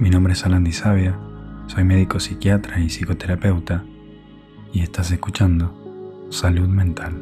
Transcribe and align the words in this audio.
Mi 0.00 0.10
nombre 0.10 0.32
es 0.32 0.46
Alan 0.46 0.72
Sabia, 0.72 1.18
soy 1.66 1.82
médico 1.82 2.20
psiquiatra 2.20 2.78
y 2.78 2.88
psicoterapeuta 2.88 3.84
y 4.72 4.82
estás 4.82 5.10
escuchando 5.10 6.28
Salud 6.30 6.68
Mental. 6.68 7.20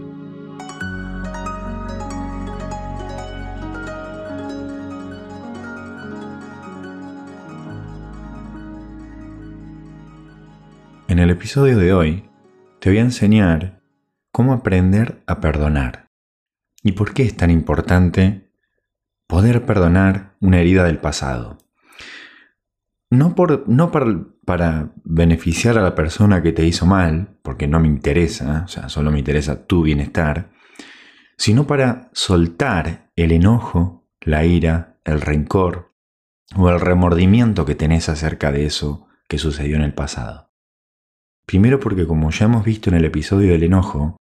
En 11.08 11.18
el 11.18 11.30
episodio 11.30 11.78
de 11.78 11.94
hoy 11.94 12.28
te 12.80 12.90
voy 12.90 12.98
a 12.98 13.02
enseñar 13.02 13.80
cómo 14.32 14.52
aprender 14.52 15.22
a 15.26 15.40
perdonar 15.40 16.10
y 16.82 16.92
por 16.92 17.14
qué 17.14 17.22
es 17.22 17.34
tan 17.34 17.50
importante 17.50 18.50
poder 19.26 19.64
perdonar 19.64 20.36
una 20.40 20.60
herida 20.60 20.84
del 20.84 20.98
pasado 20.98 21.56
no, 23.16 23.34
por, 23.34 23.68
no 23.68 23.90
para, 23.90 24.92
beneficiar 25.04 25.78
a 25.78 25.82
la 25.82 25.94
persona 25.94 26.42
que 26.42 26.52
te 26.52 26.64
hizo 26.64 26.86
mal, 26.86 27.38
porque 27.42 27.66
no 27.66 27.80
me 27.80 27.88
interesa, 27.88 28.62
o 28.64 28.68
sea, 28.68 28.88
solo 28.88 29.10
me 29.10 29.18
interesa 29.18 29.66
tu 29.66 29.82
bienestar, 29.82 30.50
sino 31.36 31.66
para 31.66 32.10
soltar 32.12 33.10
el 33.16 33.32
enojo, 33.32 34.08
la 34.20 34.44
ira, 34.44 34.98
el 35.04 35.20
rencor 35.20 35.94
o 36.54 36.70
el 36.70 36.80
remordimiento 36.80 37.64
que 37.64 37.74
tenés 37.74 38.08
acerca 38.08 38.52
de 38.52 38.66
eso 38.66 39.06
que 39.28 39.38
sucedió 39.38 39.76
en 39.76 39.82
el 39.82 39.94
pasado. 39.94 40.52
Primero 41.44 41.78
porque 41.80 42.06
como 42.06 42.30
ya 42.30 42.46
hemos 42.46 42.64
visto 42.64 42.90
en 42.90 42.96
el 42.96 43.04
episodio 43.04 43.52
del 43.52 43.62
enojo, 43.62 44.16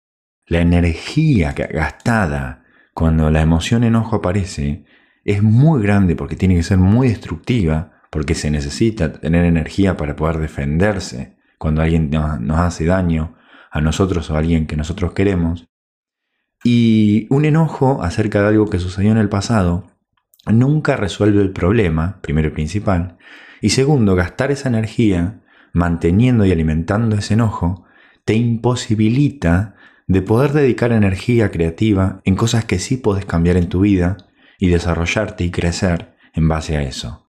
la 0.47 0.61
energía 0.61 1.53
gastada 1.53 2.63
cuando 2.93 3.29
la 3.29 3.41
emoción 3.41 3.83
enojo 3.83 4.17
aparece 4.17 4.85
es 5.23 5.43
muy 5.43 5.81
grande 5.81 6.15
porque 6.15 6.35
tiene 6.35 6.55
que 6.55 6.63
ser 6.63 6.77
muy 6.77 7.09
destructiva 7.09 7.90
porque 8.11 8.35
se 8.35 8.51
necesita 8.51 9.13
tener 9.13 9.45
energía 9.45 9.97
para 9.97 10.15
poder 10.15 10.37
defenderse 10.37 11.37
cuando 11.57 11.81
alguien 11.81 12.11
nos 12.11 12.59
hace 12.59 12.85
daño 12.85 13.35
a 13.71 13.81
nosotros 13.81 14.29
o 14.29 14.35
a 14.35 14.39
alguien 14.39 14.67
que 14.67 14.77
nosotros 14.77 15.13
queremos. 15.13 15.69
Y 16.63 17.25
un 17.29 17.45
enojo 17.45 18.03
acerca 18.03 18.41
de 18.41 18.49
algo 18.49 18.69
que 18.69 18.77
sucedió 18.77 19.11
en 19.11 19.17
el 19.17 19.29
pasado 19.29 19.87
nunca 20.45 20.97
resuelve 20.97 21.41
el 21.41 21.51
problema, 21.51 22.19
primero 22.21 22.49
y 22.49 22.51
principal, 22.51 23.17
y 23.61 23.69
segundo, 23.69 24.15
gastar 24.15 24.51
esa 24.51 24.69
energía 24.69 25.41
manteniendo 25.73 26.45
y 26.45 26.51
alimentando 26.51 27.15
ese 27.15 27.35
enojo 27.35 27.85
te 28.25 28.33
imposibilita 28.33 29.75
de 30.07 30.21
poder 30.21 30.51
dedicar 30.51 30.91
energía 30.91 31.51
creativa 31.51 32.21
en 32.25 32.35
cosas 32.35 32.65
que 32.65 32.79
sí 32.79 32.97
puedes 32.97 33.25
cambiar 33.25 33.55
en 33.55 33.69
tu 33.69 33.81
vida 33.81 34.17
y 34.59 34.67
desarrollarte 34.67 35.43
y 35.43 35.51
crecer 35.51 36.15
en 36.33 36.49
base 36.49 36.75
a 36.75 36.81
eso. 36.81 37.20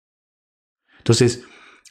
Entonces, 1.03 1.45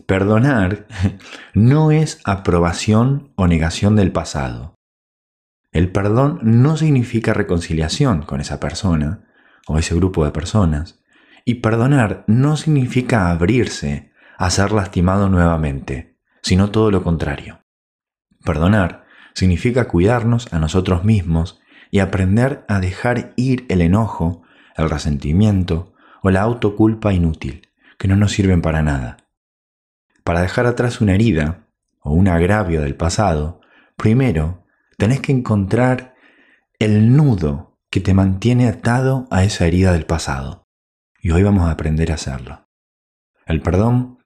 perdonar 0.08 0.88
no 1.54 1.92
es 1.92 2.22
aprobación 2.24 3.34
o 3.36 3.46
negación 3.48 3.98
del 3.98 4.14
pasado. 4.14 4.76
El 5.74 5.92
perdón 5.92 6.40
no 6.44 6.78
significa 6.78 7.34
reconciliación 7.34 8.22
con 8.22 8.40
esa 8.40 8.60
persona 8.62 9.28
o 9.68 9.78
ese 9.78 9.96
grupo 9.96 10.24
de 10.24 10.32
personas. 10.32 11.04
Y 11.44 11.56
perdonar 11.56 12.24
no 12.28 12.56
significa 12.56 13.30
abrirse 13.30 14.14
a 14.38 14.50
ser 14.50 14.72
lastimado 14.72 15.28
nuevamente, 15.28 16.18
sino 16.42 16.72
todo 16.72 16.90
lo 16.90 17.04
contrario. 17.04 17.60
Perdonar 18.46 19.06
significa 19.34 19.90
cuidarnos 19.90 20.54
a 20.54 20.60
nosotros 20.60 21.04
mismos 21.04 21.60
y 21.90 22.00
aprender 22.00 22.64
a 22.70 22.80
dejar 22.80 23.34
ir 23.36 23.66
el 23.68 23.82
enojo, 23.82 24.44
el 24.78 24.90
resentimiento 24.90 25.94
o 26.22 26.30
la 26.30 26.42
autoculpa 26.42 27.12
inútil 27.12 27.71
que 28.02 28.08
no 28.08 28.16
nos 28.16 28.32
sirven 28.32 28.64
para 28.64 28.82
nada. 28.82 29.18
Para 30.24 30.42
dejar 30.42 30.66
atrás 30.66 31.02
una 31.02 31.14
herida 31.14 31.68
o 32.00 32.12
un 32.12 32.30
agravio 32.30 32.82
del 32.82 32.96
pasado, 32.96 33.62
primero 33.96 34.66
tenés 34.98 35.22
que 35.22 35.32
encontrar 35.32 36.16
el 36.80 37.16
nudo 37.16 37.78
que 37.92 38.00
te 38.00 38.16
mantiene 38.16 38.68
atado 38.68 39.28
a 39.30 39.44
esa 39.44 39.68
herida 39.68 39.94
del 39.94 40.08
pasado. 40.08 40.68
Y 41.22 41.30
hoy 41.30 41.44
vamos 41.44 41.68
a 41.68 41.72
aprender 41.74 42.10
a 42.12 42.16
hacerlo. 42.16 42.68
El 43.46 43.62
perdón 43.62 44.18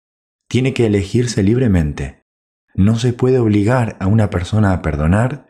tiene 0.47 0.73
que 0.73 0.85
elegirse 0.85 1.43
libremente. 1.43 2.23
No 2.75 2.97
se 2.97 3.11
puede 3.11 3.39
obligar 3.39 3.97
a 3.99 4.07
una 4.07 4.29
persona 4.29 4.71
a 4.71 4.81
perdonar, 4.81 5.47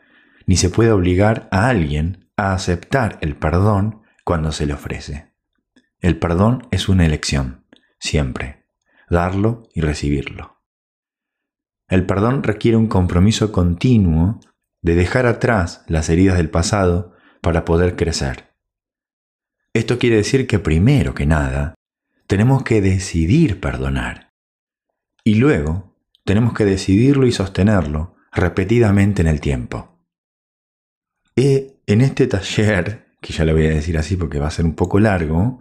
ni 0.47 0.57
se 0.57 0.71
puede 0.71 0.91
obligar 0.91 1.47
a 1.51 1.67
alguien 1.67 2.31
a 2.37 2.53
aceptar 2.53 3.19
el 3.21 3.35
perdón 3.35 4.01
cuando 4.23 4.51
se 4.51 4.65
le 4.65 4.73
ofrece. 4.73 5.31
El 5.99 6.17
perdón 6.17 6.67
es 6.71 6.89
una 6.89 7.05
elección 7.05 7.64
siempre, 8.05 8.65
darlo 9.09 9.67
y 9.73 9.81
recibirlo. 9.81 10.61
El 11.87 12.05
perdón 12.05 12.43
requiere 12.43 12.77
un 12.77 12.87
compromiso 12.87 13.51
continuo 13.51 14.39
de 14.81 14.95
dejar 14.95 15.25
atrás 15.25 15.83
las 15.87 16.09
heridas 16.09 16.37
del 16.37 16.49
pasado 16.49 17.13
para 17.41 17.65
poder 17.65 17.95
crecer. 17.95 18.55
Esto 19.73 19.99
quiere 19.99 20.17
decir 20.17 20.47
que 20.47 20.59
primero 20.59 21.13
que 21.13 21.25
nada, 21.25 21.75
tenemos 22.27 22.63
que 22.63 22.81
decidir 22.81 23.59
perdonar. 23.59 24.29
Y 25.23 25.35
luego, 25.35 25.95
tenemos 26.23 26.53
que 26.53 26.65
decidirlo 26.65 27.27
y 27.27 27.31
sostenerlo 27.31 28.15
repetidamente 28.31 29.21
en 29.21 29.27
el 29.27 29.41
tiempo. 29.41 29.99
Y 31.35 31.73
en 31.87 32.01
este 32.01 32.27
taller, 32.27 33.07
que 33.21 33.33
ya 33.33 33.45
lo 33.45 33.53
voy 33.53 33.65
a 33.65 33.69
decir 33.69 33.97
así 33.97 34.15
porque 34.15 34.39
va 34.39 34.47
a 34.47 34.51
ser 34.51 34.65
un 34.65 34.75
poco 34.75 34.99
largo, 34.99 35.59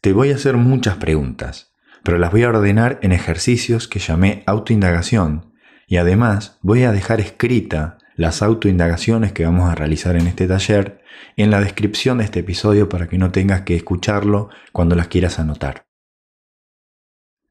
te 0.00 0.12
voy 0.12 0.32
a 0.32 0.36
hacer 0.36 0.56
muchas 0.56 0.96
preguntas, 0.96 1.71
pero 2.02 2.18
las 2.18 2.30
voy 2.30 2.42
a 2.42 2.48
ordenar 2.48 2.98
en 3.02 3.12
ejercicios 3.12 3.88
que 3.88 3.98
llamé 3.98 4.42
autoindagación 4.46 5.52
y 5.86 5.96
además 5.96 6.58
voy 6.62 6.84
a 6.84 6.92
dejar 6.92 7.20
escrita 7.20 7.98
las 8.16 8.42
autoindagaciones 8.42 9.32
que 9.32 9.44
vamos 9.44 9.70
a 9.70 9.74
realizar 9.74 10.16
en 10.16 10.26
este 10.26 10.46
taller 10.46 11.02
en 11.36 11.50
la 11.50 11.60
descripción 11.60 12.18
de 12.18 12.24
este 12.24 12.40
episodio 12.40 12.88
para 12.88 13.08
que 13.08 13.18
no 13.18 13.30
tengas 13.30 13.62
que 13.62 13.76
escucharlo 13.76 14.50
cuando 14.72 14.96
las 14.96 15.08
quieras 15.08 15.38
anotar. 15.38 15.86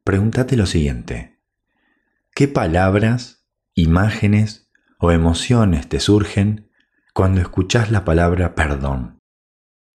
Pregúntate 0.03 0.55
lo 0.57 0.65
siguiente. 0.65 1.39
¿Qué 2.33 2.47
palabras, 2.47 3.45
imágenes 3.73 4.69
o 4.99 5.11
emociones 5.11 5.87
te 5.87 5.99
surgen 5.99 6.69
cuando 7.13 7.41
escuchas 7.41 7.91
la 7.91 8.05
palabra 8.05 8.55
perdón? 8.55 9.19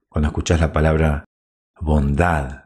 Cuando 0.08 0.28
escuchas 0.28 0.60
la 0.60 0.72
palabra 0.72 1.24
bondad 1.80 2.65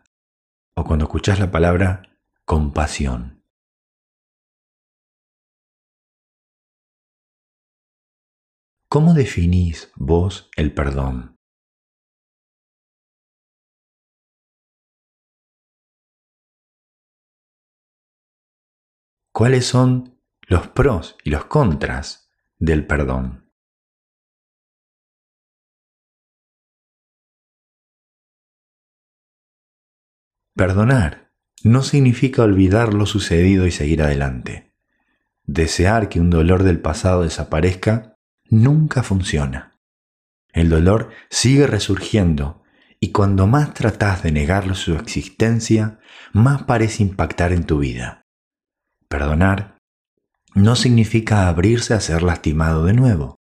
o 0.81 0.85
cuando 0.85 1.05
escuchas 1.05 1.39
la 1.39 1.51
palabra 1.51 2.03
compasión. 2.47 3.45
¿Cómo 8.89 9.13
definís 9.13 9.93
vos 9.97 10.51
el 10.57 10.73
perdón? 10.73 11.37
¿Cuáles 19.33 19.67
son 19.67 20.19
los 20.49 20.69
pros 20.69 21.17
y 21.25 21.31
los 21.31 21.45
contras 21.45 22.31
del 22.59 22.87
perdón? 22.87 23.50
Perdonar 30.61 31.33
no 31.65 31.83
significa 31.83 32.43
olvidar 32.43 32.93
lo 32.93 33.07
sucedido 33.07 33.67
y 33.67 33.71
seguir 33.71 34.03
adelante. 34.03 34.75
Desear 35.45 36.11
que 36.11 36.21
un 36.21 36.29
dolor 36.29 36.65
del 36.65 36.79
pasado 36.81 37.23
desaparezca 37.23 38.19
nunca 38.51 39.03
funciona. 39.03 39.79
El 40.53 40.69
dolor 40.69 41.13
sigue 41.31 41.67
resurgiendo 41.67 42.63
y 43.01 43.11
cuando 43.11 43.47
más 43.47 43.73
tratas 43.73 44.23
de 44.23 44.33
negarlo 44.33 44.75
su 44.75 44.97
existencia, 44.97 45.99
más 46.35 46.65
parece 46.65 47.05
impactar 47.05 47.55
en 47.55 47.65
tu 47.65 47.79
vida. 47.79 48.27
Perdonar 49.09 49.79
no 50.55 50.77
significa 50.77 51.49
abrirse 51.49 51.95
a 51.95 52.01
ser 52.01 52.23
lastimado 52.23 52.85
de 52.85 52.93
nuevo. 52.93 53.37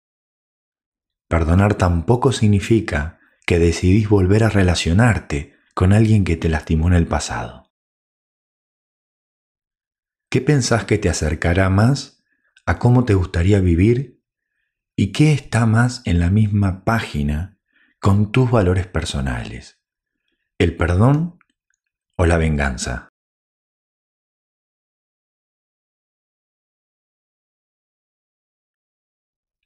Perdonar 1.27 1.73
tampoco 1.73 2.31
significa 2.31 3.17
que 3.47 3.57
decidís 3.57 4.07
volver 4.07 4.43
a 4.43 4.49
relacionarte 4.49 5.56
con 5.77 5.93
alguien 5.93 6.23
que 6.23 6.37
te 6.37 6.49
lastimó 6.49 6.87
en 6.87 6.95
el 6.95 7.05
pasado? 7.05 7.71
¿Qué 10.27 10.41
pensás 10.41 10.85
que 10.85 10.97
te 10.97 11.07
acercará 11.07 11.69
más 11.69 12.23
a 12.65 12.79
cómo 12.79 13.05
te 13.05 13.13
gustaría 13.13 13.59
vivir? 13.59 14.19
¿Y 14.95 15.11
qué 15.11 15.33
está 15.33 15.67
más 15.67 16.01
en 16.05 16.19
la 16.19 16.31
misma 16.31 16.83
página 16.83 17.59
con 17.99 18.31
tus 18.31 18.49
valores 18.49 18.87
personales? 18.87 19.79
¿El 20.57 20.75
perdón 20.75 21.37
o 22.15 22.25
la 22.25 22.37
venganza? 22.37 23.09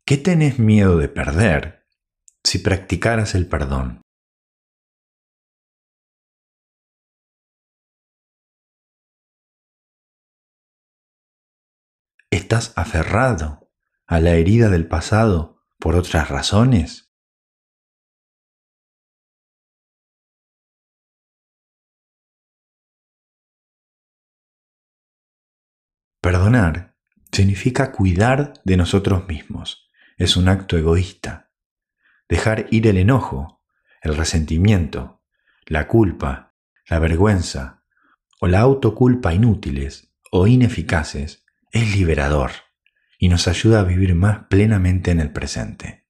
¿Qué 0.06 0.18
tenés 0.18 0.60
miedo 0.60 0.98
de 0.98 1.08
perder 1.08 1.88
si 2.44 2.60
practicaras 2.60 3.34
el 3.34 3.48
perdón? 3.48 4.02
¿Estás 12.52 12.74
aferrado 12.76 13.72
a 14.06 14.20
la 14.20 14.32
herida 14.32 14.68
del 14.68 14.86
pasado 14.86 15.64
por 15.80 15.96
otras 15.96 16.28
razones? 16.28 17.10
Perdonar 26.20 26.98
significa 27.32 27.94
cuidar 27.94 28.52
de 28.66 28.76
nosotros 28.76 29.30
mismos. 29.30 29.90
Es 30.18 30.36
un 30.36 30.50
acto 30.50 30.78
egoísta. 30.78 31.54
Dejar 32.28 32.68
ir 32.70 32.86
el 32.88 32.98
enojo, 32.98 33.64
el 34.02 34.18
resentimiento, 34.18 35.24
la 35.68 35.88
culpa, 35.88 36.54
la 36.90 37.00
vergüenza 37.00 37.86
o 38.42 38.48
la 38.48 38.60
autoculpa 38.60 39.34
inútiles 39.34 40.14
o 40.34 40.48
ineficaces 40.48 41.41
es 41.72 41.96
liberador 41.96 42.52
y 43.18 43.30
nos 43.30 43.48
ayuda 43.48 43.82
a 43.82 43.84
vivir 43.84 44.16
más 44.16 44.46
plenamente 44.50 45.12
en 45.12 45.20
el 45.20 45.32
presente. 45.32 46.08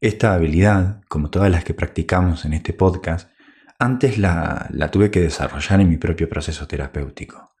Esta 0.00 0.34
habilidad, 0.34 1.02
como 1.08 1.30
todas 1.30 1.50
las 1.50 1.64
que 1.64 1.74
practicamos 1.74 2.44
en 2.44 2.54
este 2.54 2.72
podcast, 2.72 3.30
antes 3.78 4.18
la, 4.18 4.68
la 4.70 4.90
tuve 4.90 5.10
que 5.10 5.20
desarrollar 5.20 5.80
en 5.80 5.88
mi 5.88 5.96
propio 5.96 6.28
proceso 6.28 6.66
terapéutico. 6.66 7.52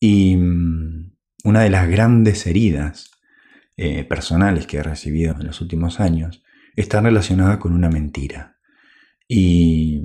Y 0.00 0.36
mm, 0.36 1.16
una 1.44 1.60
de 1.62 1.70
las 1.70 1.88
grandes 1.88 2.46
heridas 2.46 3.10
eh, 3.76 4.04
personales 4.04 4.66
que 4.66 4.78
he 4.78 4.82
recibido 4.82 5.34
en 5.34 5.46
los 5.46 5.60
últimos 5.60 6.00
años 6.00 6.42
está 6.76 7.00
relacionada 7.00 7.58
con 7.58 7.72
una 7.72 7.88
mentira. 7.88 8.58
Y 9.26 10.04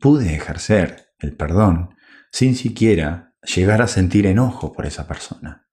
pude 0.00 0.34
ejercer 0.34 1.08
el 1.18 1.36
perdón 1.36 1.94
sin 2.30 2.56
siquiera 2.56 3.31
llegar 3.42 3.82
a 3.82 3.88
sentir 3.88 4.26
enojo 4.26 4.72
por 4.72 4.86
esa 4.86 5.06
persona. 5.06 5.66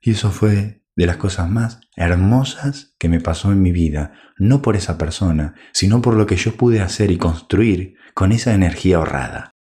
Y 0.00 0.12
eso 0.12 0.30
fue 0.30 0.84
de 0.94 1.06
las 1.06 1.16
cosas 1.16 1.48
más 1.48 1.80
hermosas 1.96 2.94
que 2.98 3.08
me 3.08 3.20
pasó 3.20 3.52
en 3.52 3.62
mi 3.62 3.72
vida, 3.72 4.12
no 4.36 4.62
por 4.62 4.76
esa 4.76 4.98
persona, 4.98 5.54
sino 5.72 6.02
por 6.02 6.14
lo 6.14 6.26
que 6.26 6.36
yo 6.36 6.56
pude 6.56 6.80
hacer 6.80 7.10
y 7.10 7.18
construir 7.18 7.94
con 8.14 8.32
esa 8.32 8.52
energía 8.52 8.96
ahorrada. 8.96 9.54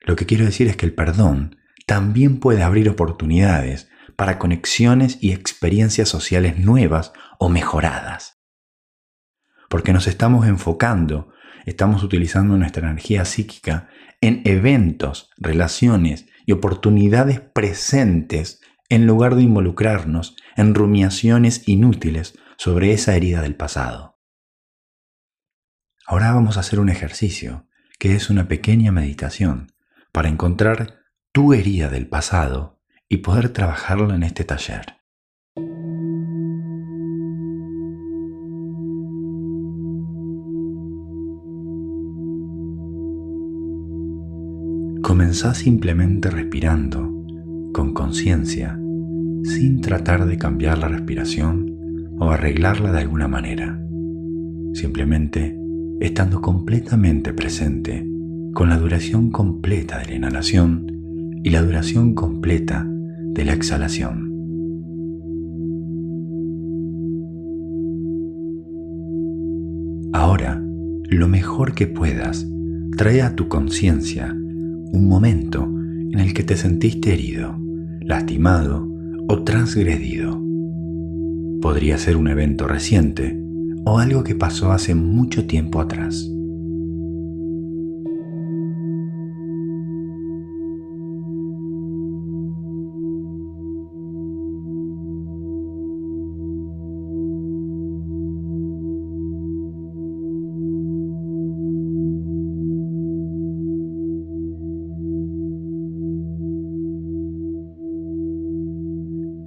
Lo 0.00 0.16
que 0.16 0.26
quiero 0.26 0.44
decir 0.44 0.66
es 0.68 0.76
que 0.76 0.86
el 0.86 0.94
perdón 0.94 1.56
también 1.86 2.40
puede 2.40 2.62
abrir 2.62 2.88
oportunidades 2.88 3.88
para 4.16 4.38
conexiones 4.38 5.18
y 5.20 5.32
experiencias 5.32 6.08
sociales 6.08 6.58
nuevas 6.58 7.12
o 7.38 7.48
mejoradas. 7.48 8.40
Porque 9.68 9.92
nos 9.92 10.06
estamos 10.06 10.46
enfocando, 10.46 11.32
estamos 11.66 12.02
utilizando 12.02 12.56
nuestra 12.56 12.88
energía 12.88 13.24
psíquica 13.24 13.88
en 14.20 14.42
eventos, 14.44 15.30
relaciones 15.38 16.26
y 16.46 16.52
oportunidades 16.52 17.40
presentes 17.40 18.60
en 18.88 19.06
lugar 19.06 19.34
de 19.36 19.42
involucrarnos 19.42 20.36
en 20.56 20.74
rumiaciones 20.74 21.66
inútiles 21.68 22.34
sobre 22.56 22.92
esa 22.92 23.16
herida 23.16 23.40
del 23.40 23.54
pasado. 23.54 24.18
Ahora 26.06 26.32
vamos 26.32 26.56
a 26.56 26.60
hacer 26.60 26.80
un 26.80 26.88
ejercicio, 26.88 27.68
que 27.98 28.14
es 28.14 28.30
una 28.30 28.48
pequeña 28.48 28.90
meditación, 28.90 29.72
para 30.12 30.28
encontrar 30.28 31.00
tu 31.32 31.52
herida 31.54 31.88
del 31.88 32.08
pasado 32.08 32.80
y 33.08 33.18
poder 33.18 33.50
trabajarlo 33.50 34.12
en 34.12 34.24
este 34.24 34.44
taller. 34.44 34.99
Comenzá 45.20 45.52
simplemente 45.52 46.30
respirando, 46.30 47.12
con 47.74 47.92
conciencia, 47.92 48.80
sin 49.42 49.82
tratar 49.82 50.24
de 50.24 50.38
cambiar 50.38 50.78
la 50.78 50.88
respiración 50.88 51.76
o 52.18 52.30
arreglarla 52.30 52.90
de 52.90 53.00
alguna 53.00 53.28
manera. 53.28 53.78
Simplemente 54.72 55.58
estando 56.00 56.40
completamente 56.40 57.34
presente 57.34 58.08
con 58.54 58.70
la 58.70 58.78
duración 58.78 59.30
completa 59.30 59.98
de 59.98 60.06
la 60.06 60.14
inhalación 60.14 60.86
y 61.44 61.50
la 61.50 61.60
duración 61.60 62.14
completa 62.14 62.88
de 62.88 63.44
la 63.44 63.52
exhalación. 63.52 64.32
Ahora, 70.14 70.64
lo 71.10 71.28
mejor 71.28 71.74
que 71.74 71.86
puedas, 71.86 72.48
trae 72.96 73.20
a 73.20 73.36
tu 73.36 73.48
conciencia 73.48 74.34
un 74.92 75.08
momento 75.08 75.62
en 75.64 76.18
el 76.18 76.34
que 76.34 76.42
te 76.42 76.56
sentiste 76.56 77.12
herido, 77.12 77.56
lastimado 78.00 78.88
o 79.28 79.42
transgredido. 79.42 80.40
Podría 81.60 81.98
ser 81.98 82.16
un 82.16 82.28
evento 82.28 82.66
reciente 82.66 83.40
o 83.84 83.98
algo 83.98 84.24
que 84.24 84.34
pasó 84.34 84.72
hace 84.72 84.94
mucho 84.94 85.46
tiempo 85.46 85.80
atrás. 85.80 86.28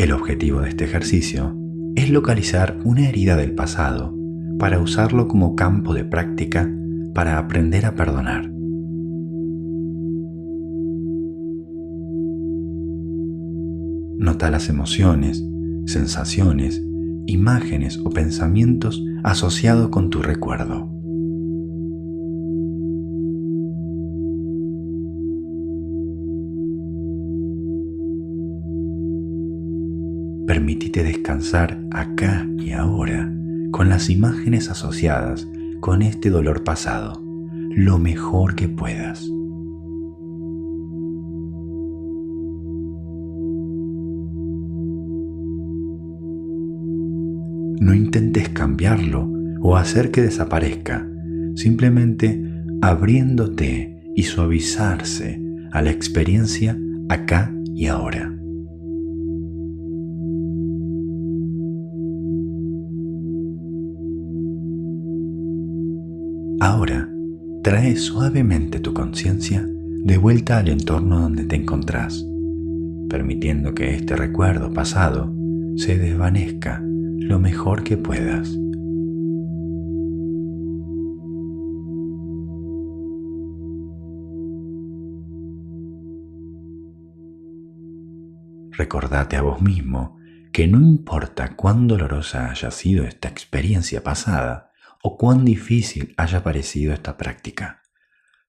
El 0.03 0.11
objetivo 0.11 0.59
de 0.59 0.67
este 0.67 0.83
ejercicio 0.83 1.57
es 1.95 2.09
localizar 2.09 2.77
una 2.83 3.07
herida 3.07 3.37
del 3.37 3.55
pasado 3.55 4.13
para 4.59 4.77
usarlo 4.79 5.29
como 5.29 5.55
campo 5.55 5.93
de 5.93 6.03
práctica 6.03 6.69
para 7.13 7.37
aprender 7.37 7.85
a 7.85 7.95
perdonar. 7.95 8.51
Nota 14.17 14.51
las 14.51 14.67
emociones, 14.67 15.41
sensaciones, 15.85 16.83
imágenes 17.25 17.97
o 18.03 18.09
pensamientos 18.09 19.01
asociados 19.23 19.87
con 19.87 20.09
tu 20.09 20.21
recuerdo. 20.21 20.92
Permitite 30.63 31.03
descansar 31.03 31.77
acá 31.91 32.47
y 32.57 32.71
ahora 32.71 33.29
con 33.71 33.89
las 33.89 34.09
imágenes 34.09 34.69
asociadas 34.69 35.45
con 35.81 36.01
este 36.01 36.29
dolor 36.29 36.63
pasado, 36.63 37.21
lo 37.75 37.99
mejor 37.99 38.55
que 38.55 38.69
puedas. 38.69 39.27
No 47.81 47.93
intentes 47.93 48.47
cambiarlo 48.47 49.29
o 49.59 49.75
hacer 49.75 50.11
que 50.11 50.21
desaparezca, 50.21 51.05
simplemente 51.55 52.41
abriéndote 52.81 54.01
y 54.15 54.23
suavizarse 54.23 55.43
a 55.73 55.81
la 55.81 55.91
experiencia 55.91 56.77
acá 57.09 57.53
y 57.75 57.87
ahora. 57.87 58.32
Trae 67.73 67.95
suavemente 67.95 68.79
tu 68.79 68.93
conciencia 68.93 69.65
de 69.65 70.17
vuelta 70.19 70.59
al 70.59 70.69
entorno 70.69 71.21
donde 71.21 71.43
te 71.43 71.55
encontrás, 71.55 72.23
permitiendo 73.09 73.73
que 73.73 73.95
este 73.95 74.15
recuerdo 74.15 74.71
pasado 74.71 75.33
se 75.75 75.97
desvanezca 75.97 76.83
lo 76.83 77.39
mejor 77.39 77.83
que 77.83 77.97
puedas. 77.97 78.55
Recordate 88.77 89.35
a 89.35 89.41
vos 89.41 89.63
mismo 89.63 90.19
que 90.51 90.67
no 90.67 90.79
importa 90.79 91.55
cuán 91.55 91.87
dolorosa 91.87 92.51
haya 92.51 92.69
sido 92.69 93.03
esta 93.03 93.29
experiencia 93.29 94.03
pasada, 94.03 94.72
o 95.05 95.17
cuán 95.17 95.43
difícil 95.43 96.13
haya 96.17 96.43
parecido 96.43 96.93
esta 96.93 97.17
práctica. 97.17 97.83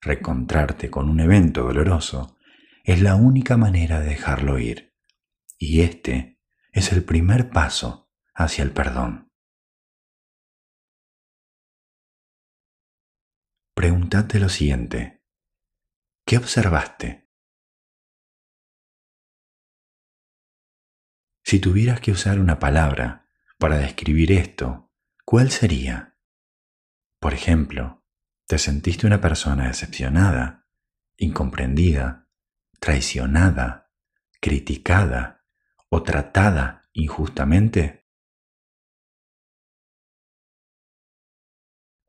Recontrarte 0.01 0.89
con 0.89 1.11
un 1.11 1.19
evento 1.19 1.65
doloroso 1.65 2.39
es 2.85 3.03
la 3.03 3.17
única 3.17 3.57
manera 3.57 4.01
de 4.01 4.11
dejarlo 4.11 4.61
ir. 4.61 4.95
Y 5.59 5.81
este 5.81 6.41
es 6.71 6.93
el 6.93 7.05
primer 7.05 7.51
paso 7.51 8.09
hacia 8.35 8.63
el 8.63 8.71
perdón. 8.71 9.33
Pregúntate 13.75 14.39
lo 14.39 14.49
siguiente. 14.49 15.25
¿Qué 16.25 16.37
observaste? 16.37 17.29
Si 21.43 21.59
tuvieras 21.59 22.01
que 22.01 22.13
usar 22.13 22.39
una 22.39 22.61
palabra 22.61 23.29
para 23.59 23.79
describir 23.79 24.31
esto, 24.31 24.93
¿cuál 25.25 25.51
sería? 25.51 26.14
Por 27.25 27.33
ejemplo, 27.33 28.05
¿te 28.47 28.59
sentiste 28.59 29.07
una 29.07 29.19
persona 29.19 29.69
decepcionada, 29.69 30.69
incomprendida, 31.17 32.29
traicionada, 32.81 33.91
criticada 34.43 35.43
o 35.89 36.03
tratada 36.03 36.83
injustamente? 36.93 38.07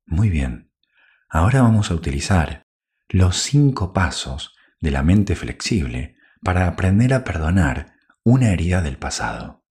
Muy 0.05 0.29
bien, 0.29 0.73
ahora 1.29 1.61
vamos 1.61 1.91
a 1.91 1.95
utilizar 1.95 2.67
los 3.07 3.37
cinco 3.37 3.93
pasos 3.93 4.53
de 4.81 4.91
la 4.91 5.01
mente 5.01 5.37
flexible 5.37 6.17
para 6.43 6.67
aprender 6.67 7.13
a 7.13 7.23
perdonar 7.23 7.93
una 8.25 8.49
herida 8.51 8.81
del 8.81 8.97
pasado. 8.97 9.63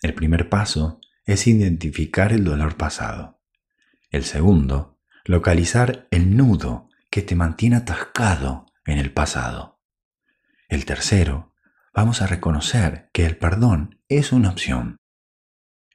El 0.00 0.14
primer 0.14 0.48
paso 0.48 1.00
es 1.24 1.48
identificar 1.48 2.32
el 2.32 2.44
dolor 2.44 2.76
pasado. 2.76 3.37
El 4.10 4.24
segundo, 4.24 4.98
localizar 5.24 6.08
el 6.10 6.36
nudo 6.36 6.88
que 7.10 7.20
te 7.20 7.34
mantiene 7.34 7.76
atascado 7.76 8.66
en 8.86 8.98
el 8.98 9.12
pasado. 9.12 9.82
El 10.68 10.86
tercero, 10.86 11.54
vamos 11.94 12.22
a 12.22 12.26
reconocer 12.26 13.10
que 13.12 13.26
el 13.26 13.36
perdón 13.36 14.00
es 14.08 14.32
una 14.32 14.48
opción. 14.48 14.96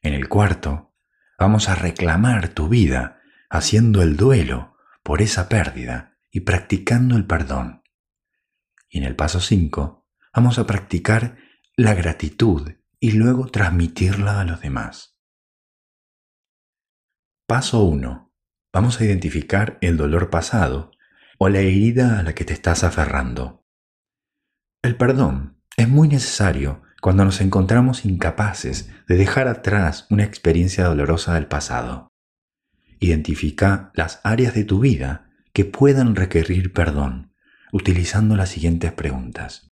En 0.04 0.14
el 0.14 0.30
cuarto, 0.30 0.94
vamos 1.40 1.70
a 1.70 1.76
reclamar 1.76 2.50
tu 2.50 2.70
vida 2.70 3.20
haciendo 3.50 4.04
el 4.04 4.16
duelo 4.16 4.76
por 5.02 5.22
esa 5.22 5.50
pérdida 5.50 6.18
y 6.30 6.42
practicando 6.42 7.16
el 7.16 7.26
perdón. 7.26 7.84
Y 8.90 9.00
en 9.00 9.06
el 9.06 9.16
paso 9.16 9.40
5, 9.40 10.08
vamos 10.36 10.60
a 10.60 10.68
practicar 10.68 11.38
la 11.76 11.96
gratitud 11.96 12.74
y 13.00 13.14
luego 13.14 13.48
transmitirla 13.48 14.40
a 14.40 14.46
los 14.46 14.62
demás. 14.62 15.13
Paso 17.54 17.84
1. 17.84 18.34
Vamos 18.74 19.00
a 19.00 19.06
identificar 19.06 19.78
el 19.82 19.96
dolor 19.96 20.32
pasado 20.32 20.90
o 21.38 21.50
la 21.50 21.60
herida 21.60 22.18
a 22.18 22.24
la 22.24 22.34
que 22.34 22.46
te 22.46 22.54
estás 22.54 22.84
aferrando. 22.84 23.64
El 24.82 24.98
perdón 24.98 25.62
es 25.78 25.88
muy 25.88 26.08
necesario 26.08 26.82
cuando 27.00 27.24
nos 27.24 27.42
encontramos 27.42 28.06
incapaces 28.06 28.90
de 29.08 29.18
dejar 29.18 29.48
atrás 29.48 30.08
una 30.10 30.24
experiencia 30.24 30.86
dolorosa 30.86 31.36
del 31.36 31.46
pasado. 31.46 32.08
Identifica 33.00 33.92
las 33.94 34.20
áreas 34.24 34.56
de 34.56 34.64
tu 34.64 34.80
vida 34.80 35.30
que 35.54 35.64
puedan 35.64 36.16
requerir 36.16 36.74
perdón 36.74 37.36
utilizando 37.72 38.36
las 38.36 38.50
siguientes 38.50 38.94
preguntas. 38.94 39.70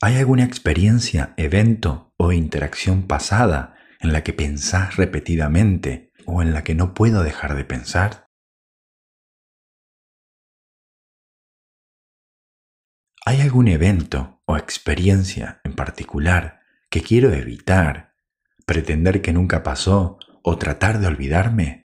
¿Hay 0.00 0.16
alguna 0.16 0.44
experiencia, 0.44 1.34
evento 1.36 2.14
o 2.16 2.32
interacción 2.32 3.02
pasada 3.02 3.74
en 4.00 4.14
la 4.14 4.24
que 4.24 4.32
pensás 4.32 4.96
repetidamente 4.96 6.11
o 6.26 6.42
en 6.42 6.52
la 6.52 6.64
que 6.64 6.74
no 6.74 6.94
puedo 6.94 7.22
dejar 7.22 7.54
de 7.54 7.64
pensar? 7.64 8.28
¿Hay 13.24 13.40
algún 13.40 13.68
evento 13.68 14.42
o 14.46 14.56
experiencia 14.56 15.60
en 15.64 15.74
particular 15.74 16.60
que 16.90 17.02
quiero 17.02 17.32
evitar, 17.32 18.16
pretender 18.66 19.22
que 19.22 19.32
nunca 19.32 19.62
pasó 19.62 20.18
o 20.42 20.58
tratar 20.58 20.98
de 20.98 21.06
olvidarme? 21.06 21.82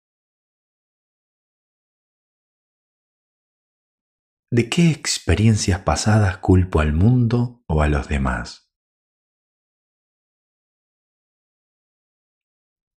¿De 4.53 4.69
qué 4.69 4.91
experiencias 4.91 5.83
pasadas 5.83 6.39
culpo 6.39 6.81
al 6.81 6.93
mundo 6.93 7.63
o 7.69 7.83
a 7.83 7.89
los 7.89 8.09
demás? 8.09 8.70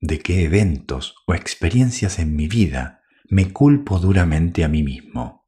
¿De 0.05 0.19
qué 0.19 0.43
eventos 0.43 1.15
o 1.27 1.33
experiencias 1.33 2.19
en 2.19 2.36
mi 2.36 2.50
vida 2.50 3.05
me 3.29 3.53
culpo 3.53 4.00
duramente 4.00 4.65
a 4.65 4.67
mí 4.67 4.83
mismo? 4.83 5.48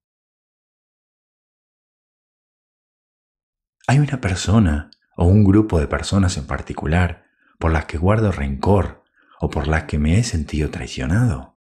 ¿Hay 3.85 3.99
una 3.99 4.21
persona 4.21 4.91
o 5.17 5.25
un 5.25 5.43
grupo 5.43 5.77
de 5.81 5.87
personas 5.87 6.37
en 6.37 6.47
particular 6.47 7.25
por 7.59 7.73
las 7.73 7.83
que 7.83 7.97
guardo 7.97 8.31
rencor 8.31 9.03
o 9.41 9.49
por 9.49 9.67
las 9.67 9.83
que 9.83 9.97
me 9.97 10.19
he 10.19 10.23
sentido 10.23 10.71
traicionado? 10.71 11.59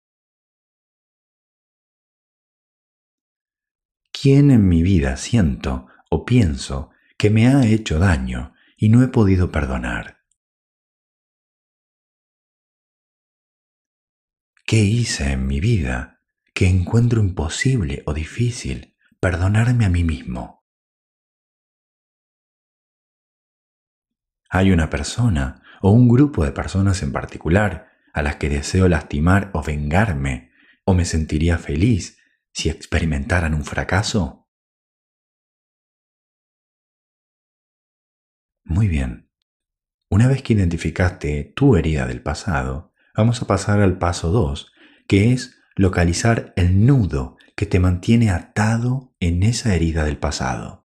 ¿Quién 4.12 4.52
en 4.52 4.68
mi 4.68 4.84
vida 4.84 5.18
siento 5.18 5.88
o 6.12 6.26
pienso 6.26 6.92
que 7.18 7.32
me 7.32 7.48
ha 7.48 7.66
hecho 7.66 7.98
daño 7.98 8.54
y 8.78 8.90
no 8.90 9.02
he 9.02 9.08
podido 9.08 9.52
perdonar? 9.52 10.23
¿Qué 14.74 14.80
hice 14.80 15.34
en 15.34 15.46
mi 15.46 15.60
vida 15.60 16.20
que 16.56 16.66
encuentro 16.66 17.22
imposible 17.22 18.02
o 18.08 18.14
difícil 18.16 18.98
perdonarme 19.20 19.86
a 19.86 19.90
mí 19.90 20.04
mismo? 20.04 20.66
¿Hay 24.50 24.72
una 24.72 24.90
persona 24.90 25.62
o 25.84 25.92
un 25.92 26.10
grupo 26.10 26.44
de 26.44 26.54
personas 26.54 27.04
en 27.04 27.12
particular 27.12 27.92
a 28.14 28.24
las 28.24 28.38
que 28.38 28.50
deseo 28.50 28.88
lastimar 28.88 29.52
o 29.54 29.62
vengarme 29.62 30.50
o 30.86 30.96
me 30.96 31.06
sentiría 31.06 31.60
feliz 31.60 32.18
si 32.52 32.70
experimentaran 32.70 33.54
un 33.54 33.66
fracaso? 33.66 34.50
Muy 38.64 38.88
bien. 38.88 39.30
Una 40.10 40.28
vez 40.28 40.42
que 40.42 40.54
identificaste 40.54 41.54
tu 41.56 41.76
herida 41.76 42.08
del 42.08 42.24
pasado, 42.24 42.93
vamos 43.16 43.42
a 43.42 43.48
pasar 43.48 43.82
al 43.82 43.98
paso 43.98 44.32
2, 44.32 44.72
que 45.08 45.32
es 45.32 45.60
localizar 45.76 46.54
el 46.56 46.86
nudo 46.86 47.38
que 47.56 47.66
te 47.66 47.80
mantiene 47.80 48.32
atado 48.32 49.14
en 49.20 49.44
esa 49.44 49.76
herida 49.76 50.04
del 50.04 50.18
pasado. 50.18 50.88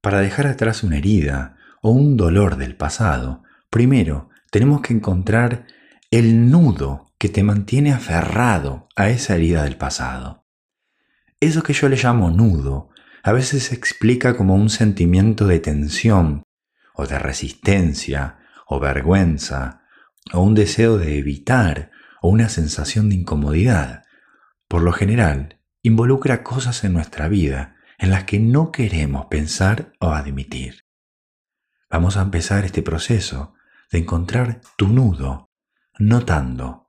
Para 0.00 0.20
dejar 0.20 0.46
atrás 0.46 0.82
una 0.82 0.98
herida 0.98 1.56
o 1.80 1.90
un 1.90 2.16
dolor 2.16 2.56
del 2.56 2.76
pasado, 2.76 3.42
primero 3.70 4.30
tenemos 4.50 4.80
que 4.80 4.94
encontrar 4.94 5.66
el 6.10 6.50
nudo 6.50 7.12
que 7.18 7.28
te 7.28 7.42
mantiene 7.42 7.92
aferrado 7.92 8.88
a 8.96 9.08
esa 9.08 9.34
herida 9.34 9.64
del 9.64 9.76
pasado. 9.76 10.44
Eso 11.40 11.62
que 11.62 11.72
yo 11.72 11.88
le 11.88 11.96
llamo 11.96 12.30
nudo 12.30 12.90
a 13.22 13.32
veces 13.32 13.64
se 13.64 13.74
explica 13.74 14.36
como 14.36 14.54
un 14.54 14.68
sentimiento 14.68 15.46
de 15.46 15.60
tensión 15.60 16.42
o 16.94 17.06
de 17.06 17.18
resistencia 17.18 18.38
o 18.66 18.80
vergüenza 18.80 19.81
o 20.32 20.40
un 20.42 20.54
deseo 20.54 20.98
de 20.98 21.18
evitar 21.18 21.90
o 22.20 22.28
una 22.28 22.48
sensación 22.48 23.08
de 23.08 23.16
incomodidad. 23.16 24.04
Por 24.68 24.82
lo 24.82 24.92
general, 24.92 25.60
involucra 25.82 26.42
cosas 26.42 26.84
en 26.84 26.92
nuestra 26.92 27.28
vida 27.28 27.76
en 27.98 28.10
las 28.10 28.24
que 28.24 28.38
no 28.40 28.72
queremos 28.72 29.26
pensar 29.26 29.92
o 30.00 30.08
admitir. 30.08 30.84
Vamos 31.90 32.16
a 32.16 32.22
empezar 32.22 32.64
este 32.64 32.82
proceso 32.82 33.54
de 33.90 33.98
encontrar 33.98 34.60
tu 34.76 34.88
nudo, 34.88 35.50
notando 35.98 36.82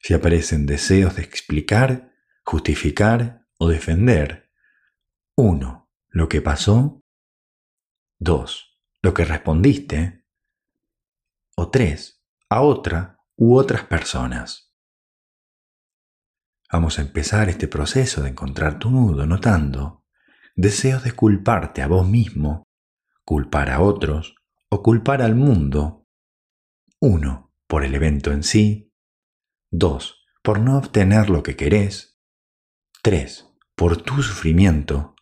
si 0.00 0.14
aparecen 0.14 0.66
deseos 0.66 1.16
de 1.16 1.22
explicar, 1.22 2.12
justificar 2.42 3.46
o 3.58 3.68
defender. 3.68 4.50
1. 5.36 5.90
Lo 6.08 6.28
que 6.28 6.40
pasó. 6.40 7.02
2. 8.18 8.80
Lo 9.02 9.14
que 9.14 9.24
respondiste. 9.24 10.24
O 11.54 11.70
3. 11.70 12.19
A 12.50 12.62
otra 12.62 13.16
u 13.36 13.56
otras 13.56 13.84
personas. 13.84 14.74
Vamos 16.72 16.98
a 16.98 17.02
empezar 17.02 17.48
este 17.48 17.68
proceso 17.68 18.22
de 18.22 18.30
encontrar 18.30 18.80
tu 18.80 18.90
nudo 18.90 19.24
notando 19.24 20.04
deseos 20.56 21.04
de 21.04 21.12
culparte 21.12 21.80
a 21.80 21.86
vos 21.86 22.08
mismo, 22.08 22.64
culpar 23.24 23.70
a 23.70 23.80
otros 23.80 24.34
o 24.68 24.82
culpar 24.82 25.22
al 25.22 25.36
mundo. 25.36 26.08
1. 26.98 27.52
Por 27.68 27.84
el 27.84 27.94
evento 27.94 28.32
en 28.32 28.42
sí, 28.42 28.92
2. 29.70 30.24
Por 30.42 30.58
no 30.58 30.76
obtener 30.76 31.30
lo 31.30 31.44
que 31.44 31.54
querés. 31.54 32.18
3. 33.02 33.46
Por 33.76 33.96
tu 33.98 34.22
sufrimiento. 34.22 35.14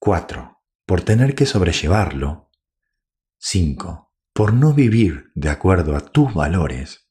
4. 0.00 0.60
Por 0.84 1.02
tener 1.02 1.34
que 1.34 1.46
sobrellevarlo. 1.46 2.50
5. 3.38 4.09
Por 4.40 4.54
no 4.54 4.72
vivir 4.72 5.32
de 5.34 5.50
acuerdo 5.50 5.94
a 5.94 6.00
tus 6.00 6.32
valores. 6.32 7.10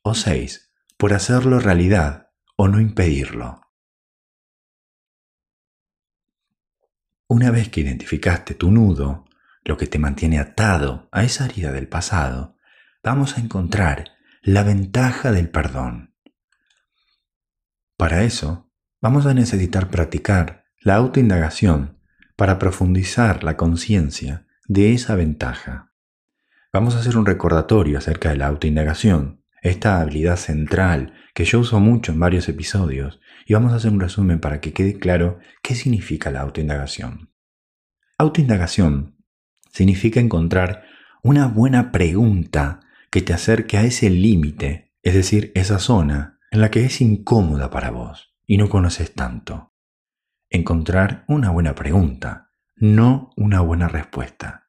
O 0.00 0.14
6. 0.14 0.72
Por 0.96 1.12
hacerlo 1.12 1.60
realidad 1.60 2.30
o 2.56 2.68
no 2.68 2.80
impedirlo. 2.80 3.60
Una 7.28 7.50
vez 7.50 7.68
que 7.68 7.82
identificaste 7.82 8.54
tu 8.54 8.70
nudo, 8.70 9.26
lo 9.62 9.76
que 9.76 9.86
te 9.86 9.98
mantiene 9.98 10.38
atado 10.38 11.06
a 11.12 11.22
esa 11.22 11.44
herida 11.44 11.70
del 11.70 11.86
pasado, 11.86 12.56
vamos 13.02 13.36
a 13.36 13.42
encontrar 13.42 14.12
la 14.40 14.62
ventaja 14.62 15.32
del 15.32 15.50
perdón. 15.50 16.14
Para 17.98 18.22
eso, 18.22 18.72
vamos 19.02 19.26
a 19.26 19.34
necesitar 19.34 19.90
practicar 19.90 20.64
la 20.80 20.94
autoindagación 20.94 22.00
para 22.36 22.58
profundizar 22.58 23.44
la 23.44 23.58
conciencia 23.58 24.46
de 24.66 24.94
esa 24.94 25.14
ventaja. 25.14 25.90
Vamos 26.74 26.96
a 26.96 26.98
hacer 26.98 27.16
un 27.16 27.24
recordatorio 27.24 27.98
acerca 27.98 28.30
de 28.30 28.36
la 28.36 28.48
autoindagación, 28.48 29.44
esta 29.62 30.00
habilidad 30.00 30.34
central 30.34 31.14
que 31.32 31.44
yo 31.44 31.60
uso 31.60 31.78
mucho 31.78 32.10
en 32.10 32.18
varios 32.18 32.48
episodios, 32.48 33.20
y 33.46 33.54
vamos 33.54 33.72
a 33.72 33.76
hacer 33.76 33.92
un 33.92 34.00
resumen 34.00 34.40
para 34.40 34.60
que 34.60 34.72
quede 34.72 34.98
claro 34.98 35.38
qué 35.62 35.76
significa 35.76 36.32
la 36.32 36.40
autoindagación. 36.40 37.30
Autoindagación 38.18 39.14
significa 39.70 40.18
encontrar 40.18 40.82
una 41.22 41.46
buena 41.46 41.92
pregunta 41.92 42.80
que 43.08 43.22
te 43.22 43.32
acerque 43.32 43.78
a 43.78 43.84
ese 43.84 44.10
límite, 44.10 44.92
es 45.04 45.14
decir, 45.14 45.52
esa 45.54 45.78
zona 45.78 46.40
en 46.50 46.60
la 46.60 46.72
que 46.72 46.84
es 46.84 47.00
incómoda 47.00 47.70
para 47.70 47.92
vos 47.92 48.34
y 48.48 48.56
no 48.56 48.68
conoces 48.68 49.14
tanto. 49.14 49.72
Encontrar 50.50 51.24
una 51.28 51.50
buena 51.50 51.76
pregunta, 51.76 52.50
no 52.74 53.30
una 53.36 53.60
buena 53.60 53.86
respuesta. 53.86 54.63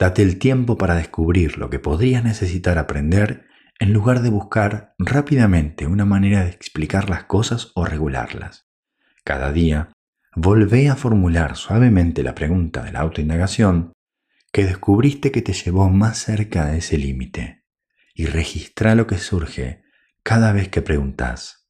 Date 0.00 0.22
el 0.22 0.38
tiempo 0.38 0.78
para 0.78 0.94
descubrir 0.94 1.58
lo 1.58 1.68
que 1.68 1.78
podrías 1.78 2.24
necesitar 2.24 2.78
aprender 2.78 3.46
en 3.78 3.92
lugar 3.92 4.22
de 4.22 4.30
buscar 4.30 4.94
rápidamente 4.98 5.86
una 5.86 6.06
manera 6.06 6.42
de 6.42 6.50
explicar 6.52 7.10
las 7.10 7.24
cosas 7.24 7.70
o 7.74 7.84
regularlas. 7.84 8.66
Cada 9.24 9.52
día, 9.52 9.92
volvé 10.34 10.88
a 10.88 10.96
formular 10.96 11.54
suavemente 11.54 12.22
la 12.22 12.34
pregunta 12.34 12.82
de 12.82 12.92
la 12.92 13.00
autoindagación 13.00 13.92
que 14.50 14.64
descubriste 14.64 15.30
que 15.30 15.42
te 15.42 15.52
llevó 15.52 15.90
más 15.90 16.16
cerca 16.16 16.64
de 16.64 16.78
ese 16.78 16.96
límite 16.96 17.66
y 18.14 18.24
registra 18.24 18.94
lo 18.94 19.06
que 19.06 19.18
surge 19.18 19.82
cada 20.22 20.52
vez 20.52 20.68
que 20.70 20.80
preguntas. 20.80 21.68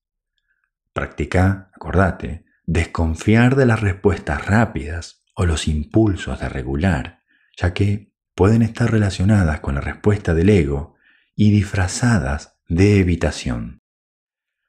Practica, 0.93 1.73
acordate, 1.75 2.45
desconfiar 2.65 3.57
de 3.57 3.67
las 3.67 3.81
respuestas 3.81 4.47
rápidas 4.47 5.25
o 5.35 5.47
los 5.47 5.67
impulsos 5.67 6.39
de 6.39 6.49
regular, 6.49 7.25
ya 7.57 7.75
que 7.75 8.10
pueden 8.41 8.63
estar 8.63 8.91
relacionadas 8.91 9.61
con 9.61 9.75
la 9.75 9.83
respuesta 9.83 10.33
del 10.33 10.49
ego 10.49 10.95
y 11.37 11.51
disfrazadas 11.51 12.59
de 12.71 12.99
evitación. 12.99 13.83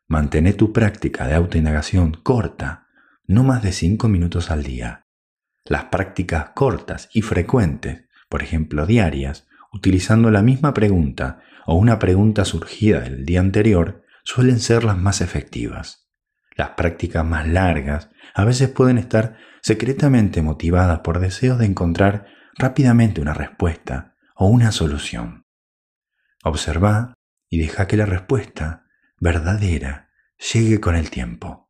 Mantén 0.10 0.54
tu 0.58 0.74
práctica 0.74 1.26
de 1.26 1.36
autoindagación 1.36 2.20
corta, 2.22 2.88
no 3.28 3.46
más 3.46 3.64
de 3.64 3.72
5 3.72 4.10
minutos 4.10 4.52
al 4.52 4.64
día. 4.64 5.08
Las 5.64 5.86
prácticas 5.86 6.50
cortas 6.54 7.08
y 7.14 7.22
frecuentes, 7.22 8.10
por 8.28 8.44
ejemplo 8.44 8.86
diarias, 8.86 9.48
utilizando 9.72 10.32
la 10.32 10.42
misma 10.42 10.74
pregunta 10.74 11.40
o 11.66 11.76
una 11.76 11.98
pregunta 11.98 12.44
surgida 12.44 13.00
del 13.00 13.26
día 13.26 13.40
anterior, 13.40 14.04
suelen 14.26 14.60
ser 14.60 14.84
las 14.84 14.98
más 14.98 15.22
efectivas. 15.22 16.10
Las 16.58 16.72
prácticas 16.72 17.24
más 17.24 17.48
largas 17.48 18.10
a 18.34 18.44
veces 18.44 18.68
pueden 18.68 18.98
estar 18.98 19.38
secretamente 19.62 20.42
motivadas 20.42 21.00
por 21.00 21.22
deseos 21.22 21.58
de 21.58 21.68
encontrar 21.68 22.41
rápidamente 22.62 23.22
una 23.22 23.34
respuesta 23.34 24.16
o 24.36 24.48
una 24.48 24.72
solución. 24.72 25.46
Observa 26.44 27.14
y 27.50 27.60
deja 27.60 27.88
que 27.88 27.98
la 27.98 28.06
respuesta 28.06 28.86
verdadera 29.20 30.10
llegue 30.54 30.80
con 30.80 30.96
el 30.96 31.10
tiempo. 31.10 31.70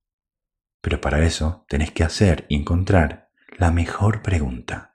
Pero 0.81 1.01
para 1.01 1.23
eso 1.25 1.65
tenés 1.67 1.91
que 1.91 2.03
hacer 2.03 2.45
y 2.49 2.55
encontrar 2.55 3.29
la 3.57 3.71
mejor 3.71 4.21
pregunta. 4.21 4.93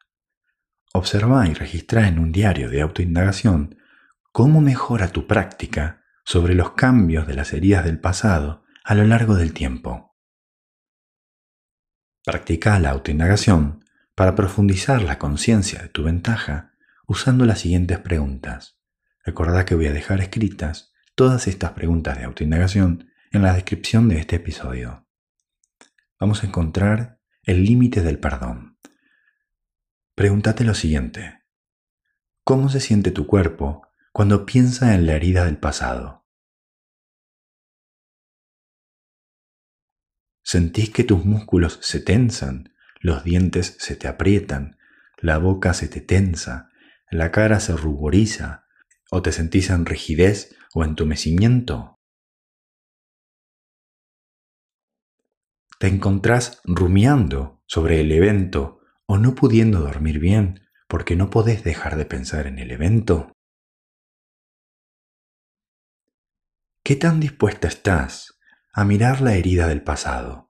Observa 0.92 1.46
y 1.46 1.54
registra 1.54 2.08
en 2.08 2.18
un 2.18 2.32
diario 2.32 2.70
de 2.70 2.80
autoindagación 2.80 3.78
cómo 4.32 4.60
mejora 4.60 5.08
tu 5.08 5.26
práctica 5.26 6.02
sobre 6.24 6.54
los 6.54 6.72
cambios 6.72 7.26
de 7.26 7.34
las 7.34 7.52
heridas 7.52 7.84
del 7.84 8.00
pasado 8.00 8.64
a 8.84 8.94
lo 8.94 9.04
largo 9.04 9.34
del 9.34 9.52
tiempo. 9.52 10.16
Practica 12.24 12.78
la 12.78 12.90
autoindagación 12.90 13.84
para 14.16 14.34
profundizar 14.34 15.02
la 15.02 15.18
conciencia 15.18 15.82
de 15.82 15.88
tu 15.88 16.02
ventaja 16.02 16.72
usando 17.06 17.44
las 17.44 17.60
siguientes 17.60 17.98
preguntas. 17.98 18.80
Recordad 19.22 19.66
que 19.66 19.74
voy 19.74 19.86
a 19.86 19.92
dejar 19.92 20.20
escritas 20.20 20.94
todas 21.14 21.46
estas 21.46 21.72
preguntas 21.72 22.16
de 22.16 22.24
autoindagación 22.24 23.10
en 23.30 23.42
la 23.42 23.52
descripción 23.52 24.08
de 24.08 24.18
este 24.18 24.36
episodio. 24.36 25.06
Vamos 26.18 26.42
a 26.42 26.46
encontrar 26.46 27.20
el 27.42 27.64
límite 27.64 28.00
del 28.00 28.18
perdón. 28.18 28.78
Pregúntate 30.14 30.64
lo 30.64 30.74
siguiente. 30.74 31.44
¿Cómo 32.42 32.70
se 32.70 32.80
siente 32.80 33.10
tu 33.10 33.26
cuerpo 33.26 33.86
cuando 34.12 34.46
piensa 34.46 34.94
en 34.94 35.04
la 35.04 35.12
herida 35.12 35.44
del 35.44 35.58
pasado? 35.58 36.26
¿Sentís 40.42 40.88
que 40.88 41.04
tus 41.04 41.22
músculos 41.26 41.78
se 41.82 42.00
tensan, 42.00 42.72
los 43.00 43.24
dientes 43.24 43.76
se 43.78 43.96
te 43.96 44.08
aprietan, 44.08 44.78
la 45.18 45.38
boca 45.38 45.74
se 45.74 45.88
te 45.88 46.00
tensa, 46.00 46.70
la 47.10 47.30
cara 47.30 47.60
se 47.60 47.76
ruboriza, 47.76 48.66
¿O 49.10 49.22
te 49.22 49.30
sentís 49.30 49.70
en 49.70 49.86
rigidez 49.86 50.56
o 50.74 50.82
entumecimiento? 50.82 52.00
¿Te 55.78 55.86
encontrás 55.86 56.60
rumiando 56.64 57.62
sobre 57.66 58.00
el 58.00 58.10
evento 58.10 58.80
o 59.06 59.18
no 59.18 59.34
pudiendo 59.34 59.80
dormir 59.80 60.18
bien 60.18 60.60
porque 60.88 61.14
no 61.14 61.30
podés 61.30 61.62
dejar 61.62 61.96
de 61.96 62.06
pensar 62.06 62.46
en 62.46 62.58
el 62.58 62.72
evento? 62.72 63.32
¿Qué 66.82 66.96
tan 66.96 67.20
dispuesta 67.20 67.68
estás 67.68 68.38
a 68.72 68.84
mirar 68.84 69.20
la 69.20 69.34
herida 69.34 69.68
del 69.68 69.82
pasado? 69.82 70.45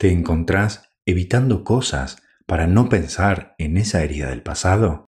¿Te 0.00 0.10
encontrás 0.10 0.94
evitando 1.04 1.62
cosas 1.62 2.22
para 2.46 2.66
no 2.66 2.88
pensar 2.88 3.54
en 3.58 3.76
esa 3.76 4.02
herida 4.02 4.30
del 4.30 4.42
pasado? 4.42 5.04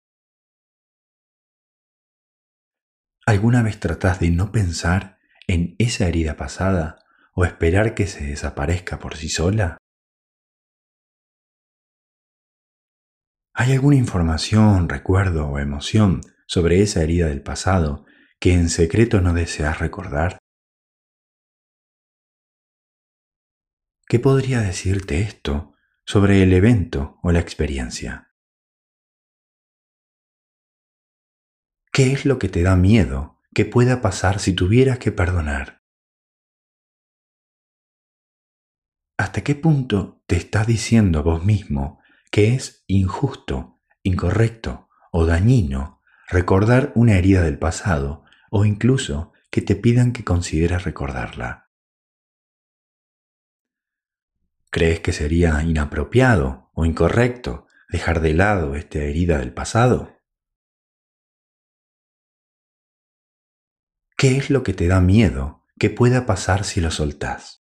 ¿Alguna 3.24 3.62
vez 3.62 3.80
tratás 3.80 4.20
de 4.20 4.32
no 4.32 4.52
pensar 4.52 5.20
en 5.46 5.76
esa 5.78 6.08
herida 6.08 6.38
pasada 6.38 7.04
o 7.36 7.46
esperar 7.46 7.94
que 7.94 8.08
se 8.08 8.24
desaparezca 8.24 8.98
por 8.98 9.16
sí 9.16 9.30
sola? 9.30 9.78
¿Hay 13.54 13.74
alguna 13.74 13.98
información, 13.98 14.90
recuerdo 14.90 15.50
o 15.50 15.60
emoción 15.60 16.22
sobre 16.48 16.82
esa 16.82 17.04
herida 17.04 17.28
del 17.28 17.44
pasado 17.44 18.08
que 18.40 18.54
en 18.54 18.70
secreto 18.70 19.22
no 19.22 19.36
deseas 19.36 19.78
recordar? 19.78 20.40
¿Qué 24.10 24.20
podría 24.20 24.62
decirte 24.62 25.22
esto 25.22 25.76
sobre 26.04 26.42
el 26.42 26.54
evento 26.54 27.20
o 27.22 27.32
la 27.32 27.40
experiencia. 27.40 28.34
¿Qué 31.92 32.14
es 32.14 32.26
lo 32.26 32.40
que 32.40 32.50
te 32.50 32.64
da 32.64 32.76
miedo 32.76 33.38
que 33.54 33.66
pueda 33.66 34.02
pasar 34.02 34.40
si 34.40 34.54
tuvieras 34.54 34.98
que 34.98 35.12
perdonar? 35.12 35.84
¿Hasta 39.20 39.44
qué 39.44 39.54
punto 39.54 40.24
te 40.26 40.38
estás 40.38 40.66
diciendo 40.66 41.22
vos 41.22 41.46
mismo 41.46 42.02
que 42.32 42.56
es 42.56 42.84
injusto, 42.88 43.80
incorrecto 44.02 44.90
o 45.12 45.28
dañino 45.28 46.02
recordar 46.28 46.92
una 46.96 47.20
herida 47.20 47.44
del 47.44 47.60
pasado 47.60 48.24
o 48.50 48.66
incluso 48.66 49.34
que 49.52 49.62
te 49.62 49.76
pidan 49.76 50.12
que 50.12 50.24
consideres 50.24 50.86
recordarla? 50.86 51.69
¿Crees 54.72 55.00
que 55.00 55.14
sería 55.14 55.64
inapropiado 55.64 56.70
o 56.74 56.86
incorrecto 56.86 57.66
dejar 57.90 58.22
de 58.22 58.36
lado 58.36 58.76
esta 58.76 59.00
herida 59.00 59.40
del 59.40 59.52
pasado? 59.52 60.20
¿Qué 64.16 64.38
es 64.38 64.52
lo 64.52 64.62
que 64.62 64.74
te 64.74 64.88
da 64.88 65.02
miedo 65.02 65.66
que 65.80 65.90
pueda 65.90 66.28
pasar 66.28 66.66
si 66.66 66.82
lo 66.82 66.92
soltás? 66.92 67.66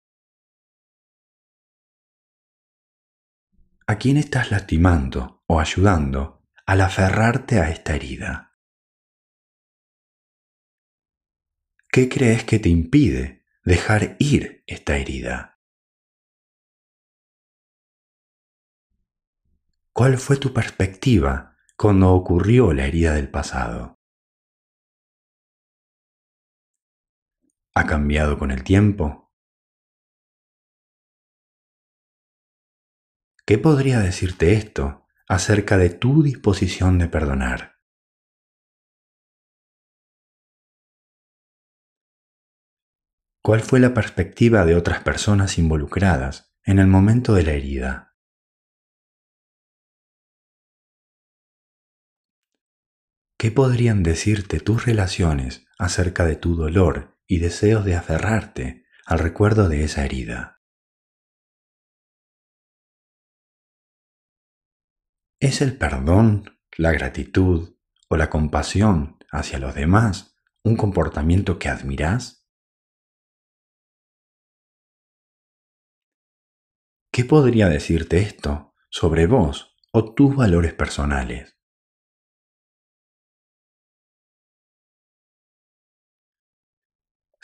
¿A 3.85 3.97
quién 3.99 4.17
estás 4.17 4.49
lastimando 4.49 5.43
o 5.45 5.59
ayudando 5.59 6.43
al 6.65 6.81
aferrarte 6.81 7.59
a 7.59 7.69
esta 7.69 7.95
herida? 7.95 8.57
¿Qué 11.89 12.09
crees 12.09 12.43
que 12.43 12.57
te 12.59 12.69
impide 12.69 13.45
dejar 13.63 14.15
ir 14.19 14.63
esta 14.67 14.97
herida? 14.97 15.56
¿Cuál 19.97 20.19
fue 20.19 20.37
tu 20.37 20.53
perspectiva 20.53 21.57
cuando 21.75 22.13
ocurrió 22.13 22.71
la 22.71 22.85
herida 22.85 23.15
del 23.15 23.31
pasado? 23.31 23.99
¿Ha 27.73 27.87
cambiado 27.87 28.37
con 28.37 28.51
el 28.51 28.63
tiempo? 28.63 29.33
¿Qué 33.43 33.57
podría 33.57 33.99
decirte 33.99 34.53
esto 34.53 35.07
acerca 35.27 35.79
de 35.79 35.89
tu 35.89 36.21
disposición 36.21 36.99
de 36.99 37.07
perdonar? 37.07 37.79
¿Cuál 43.41 43.61
fue 43.61 43.79
la 43.79 43.95
perspectiva 43.95 44.63
de 44.63 44.75
otras 44.75 45.01
personas 45.01 45.57
involucradas 45.57 46.55
en 46.63 46.77
el 46.77 46.85
momento 46.85 47.33
de 47.33 47.41
la 47.41 47.53
herida? 47.53 48.06
¿Qué 53.39 53.51
podrían 53.51 54.01
decirte 54.01 54.59
tus 54.59 54.87
relaciones 54.87 55.67
acerca 55.77 56.25
de 56.25 56.37
tu 56.37 56.55
dolor 56.55 57.19
y 57.27 57.37
deseos 57.37 57.85
de 57.85 57.95
aferrarte 57.95 58.87
al 59.05 59.19
recuerdo 59.19 59.69
de 59.69 59.83
esa 59.83 60.03
herida? 60.05 60.63
¿Es 65.39 65.61
el 65.61 65.77
perdón, 65.77 66.57
la 66.77 66.91
gratitud 66.91 67.77
o 68.09 68.17
la 68.17 68.31
compasión 68.31 69.19
hacia 69.31 69.59
los 69.59 69.75
demás 69.75 70.35
un 70.63 70.75
comportamiento 70.75 71.59
que 71.59 71.69
admirás? 71.69 72.49
¿Qué 77.11 77.23
podría 77.23 77.69
decirte 77.69 78.17
esto 78.17 78.73
sobre 78.89 79.27
vos 79.27 79.75
o 79.91 80.15
tus 80.15 80.35
valores 80.35 80.73
personales? 80.73 81.56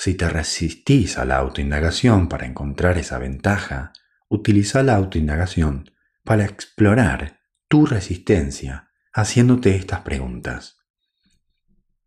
Si 0.04 0.16
te 0.16 0.28
resistís 0.28 1.18
a 1.18 1.24
la 1.24 1.38
autoindagación 1.38 2.28
para 2.28 2.46
encontrar 2.46 2.98
esa 2.98 3.20
ventaja, 3.20 3.94
utiliza 4.28 4.84
la 4.84 4.96
autoindagación 4.96 5.92
para 6.26 6.44
explorar 6.44 7.40
tu 7.70 7.86
resistencia 7.86 8.92
haciéndote 9.14 9.78
estas 9.78 10.02
preguntas. 10.02 10.86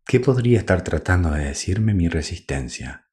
¿Qué 0.05 0.19
podría 0.19 0.59
estar 0.59 0.83
tratando 0.83 1.31
de 1.31 1.45
decirme 1.45 1.95
mi 1.95 2.07
resistencia? 2.07 3.09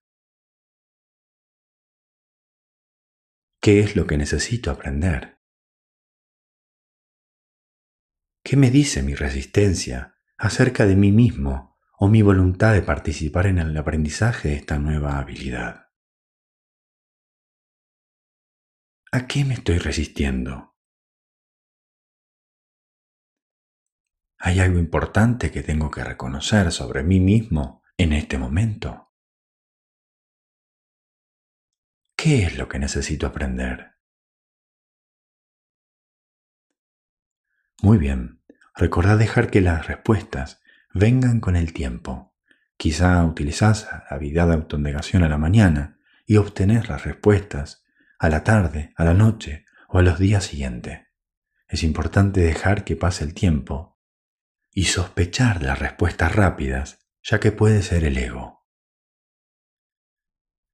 ¿Qué 3.62 3.80
es 3.80 3.96
lo 3.96 4.06
que 4.06 4.18
necesito 4.18 4.70
aprender? 4.70 5.38
¿Qué 8.42 8.58
me 8.58 8.70
dice 8.70 9.02
mi 9.02 9.14
resistencia 9.14 10.18
acerca 10.36 10.84
de 10.84 10.96
mí 10.96 11.10
mismo 11.10 11.73
o 11.98 12.08
mi 12.08 12.22
voluntad 12.22 12.72
de 12.72 12.82
participar 12.82 13.46
en 13.46 13.58
el 13.58 13.76
aprendizaje 13.76 14.48
de 14.48 14.54
esta 14.56 14.78
nueva 14.78 15.18
habilidad. 15.18 15.92
¿A 19.12 19.26
qué 19.28 19.44
me 19.44 19.54
estoy 19.54 19.78
resistiendo? 19.78 20.74
¿Hay 24.38 24.58
algo 24.58 24.78
importante 24.78 25.52
que 25.52 25.62
tengo 25.62 25.90
que 25.90 26.02
reconocer 26.02 26.72
sobre 26.72 27.04
mí 27.04 27.20
mismo 27.20 27.82
en 27.96 28.12
este 28.12 28.38
momento? 28.38 29.12
¿Qué 32.16 32.44
es 32.44 32.58
lo 32.58 32.68
que 32.68 32.78
necesito 32.78 33.26
aprender? 33.26 33.94
Muy 37.82 37.98
bien, 37.98 38.42
recordad 38.74 39.18
dejar 39.18 39.50
que 39.50 39.60
las 39.60 39.86
respuestas 39.86 40.63
vengan 40.94 41.40
con 41.40 41.56
el 41.56 41.72
tiempo. 41.72 42.34
Quizá 42.76 43.24
utilizás 43.24 43.88
la 43.90 44.06
habilidad 44.10 44.48
de 44.48 44.54
autonegación 44.54 45.24
a 45.24 45.28
la 45.28 45.38
mañana 45.38 45.98
y 46.24 46.36
obtenés 46.36 46.88
las 46.88 47.04
respuestas 47.04 47.84
a 48.18 48.28
la 48.28 48.44
tarde, 48.44 48.92
a 48.96 49.04
la 49.04 49.12
noche 49.12 49.66
o 49.88 49.98
a 49.98 50.02
los 50.02 50.18
días 50.18 50.44
siguientes. 50.44 51.00
Es 51.68 51.82
importante 51.82 52.40
dejar 52.40 52.84
que 52.84 52.96
pase 52.96 53.24
el 53.24 53.34
tiempo 53.34 54.00
y 54.70 54.84
sospechar 54.84 55.62
las 55.62 55.78
respuestas 55.78 56.34
rápidas, 56.34 57.00
ya 57.22 57.40
que 57.40 57.52
puede 57.52 57.82
ser 57.82 58.04
el 58.04 58.16
ego. 58.16 58.66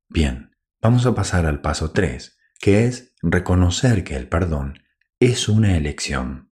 Bien, 0.09 0.56
vamos 0.80 1.06
a 1.06 1.14
pasar 1.14 1.46
al 1.46 1.61
paso 1.61 1.92
3, 1.92 2.38
que 2.59 2.85
es 2.85 3.14
reconocer 3.22 4.04
que 4.04 4.16
el 4.16 4.28
perdón 4.28 4.83
es 5.18 5.48
una 5.48 5.76
elección. 5.76 6.52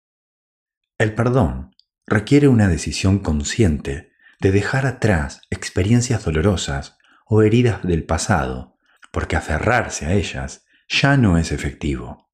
El 0.98 1.14
perdón 1.14 1.75
requiere 2.06 2.48
una 2.48 2.68
decisión 2.68 3.18
consciente 3.18 4.12
de 4.40 4.52
dejar 4.52 4.86
atrás 4.86 5.42
experiencias 5.50 6.24
dolorosas 6.24 6.98
o 7.26 7.42
heridas 7.42 7.82
del 7.82 8.04
pasado, 8.04 8.78
porque 9.10 9.36
aferrarse 9.36 10.06
a 10.06 10.12
ellas 10.12 10.64
ya 10.88 11.16
no 11.16 11.38
es 11.38 11.52
efectivo. 11.52 12.30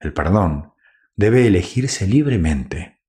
El 0.00 0.12
perdón 0.12 0.72
debe 1.16 1.46
elegirse 1.46 2.06
libremente. 2.06 3.02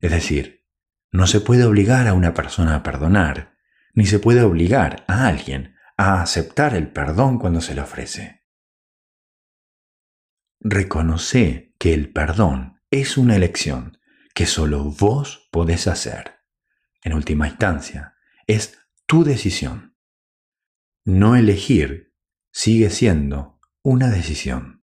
Es 0.00 0.10
decir, 0.10 0.64
no 1.10 1.26
se 1.26 1.40
puede 1.40 1.64
obligar 1.64 2.06
a 2.06 2.14
una 2.14 2.34
persona 2.34 2.74
a 2.74 2.82
perdonar, 2.82 3.56
ni 3.94 4.06
se 4.06 4.18
puede 4.18 4.42
obligar 4.42 5.04
a 5.08 5.26
alguien 5.26 5.76
a 5.96 6.20
aceptar 6.20 6.74
el 6.74 6.88
perdón 6.92 7.38
cuando 7.38 7.62
se 7.62 7.74
le 7.74 7.80
ofrece. 7.80 8.44
Reconoce 10.60 11.74
que 11.78 11.94
el 11.94 12.12
perdón 12.12 12.82
es 12.90 13.16
una 13.16 13.36
elección 13.36 13.95
que 14.36 14.44
solo 14.44 14.84
vos 14.84 15.48
podés 15.50 15.86
hacer. 15.88 16.34
En 17.02 17.14
última 17.14 17.48
instancia, 17.48 18.18
es 18.46 18.78
tu 19.06 19.24
decisión. 19.24 19.96
No 21.06 21.36
elegir 21.36 22.12
sigue 22.52 22.90
siendo 22.90 23.58
una 23.82 24.10
decisión. 24.10 24.84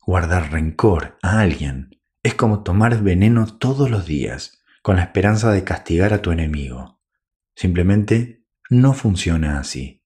Guardar 0.00 0.52
rencor 0.52 1.16
a 1.22 1.40
alguien 1.40 1.98
es 2.22 2.34
como 2.34 2.62
tomar 2.62 3.02
veneno 3.02 3.56
todos 3.56 3.90
los 3.90 4.04
días 4.04 4.62
con 4.82 4.96
la 4.96 5.04
esperanza 5.04 5.50
de 5.50 5.64
castigar 5.64 6.12
a 6.12 6.20
tu 6.20 6.30
enemigo. 6.30 7.00
Simplemente 7.56 8.44
no 8.68 8.92
funciona 8.92 9.58
así. 9.58 10.04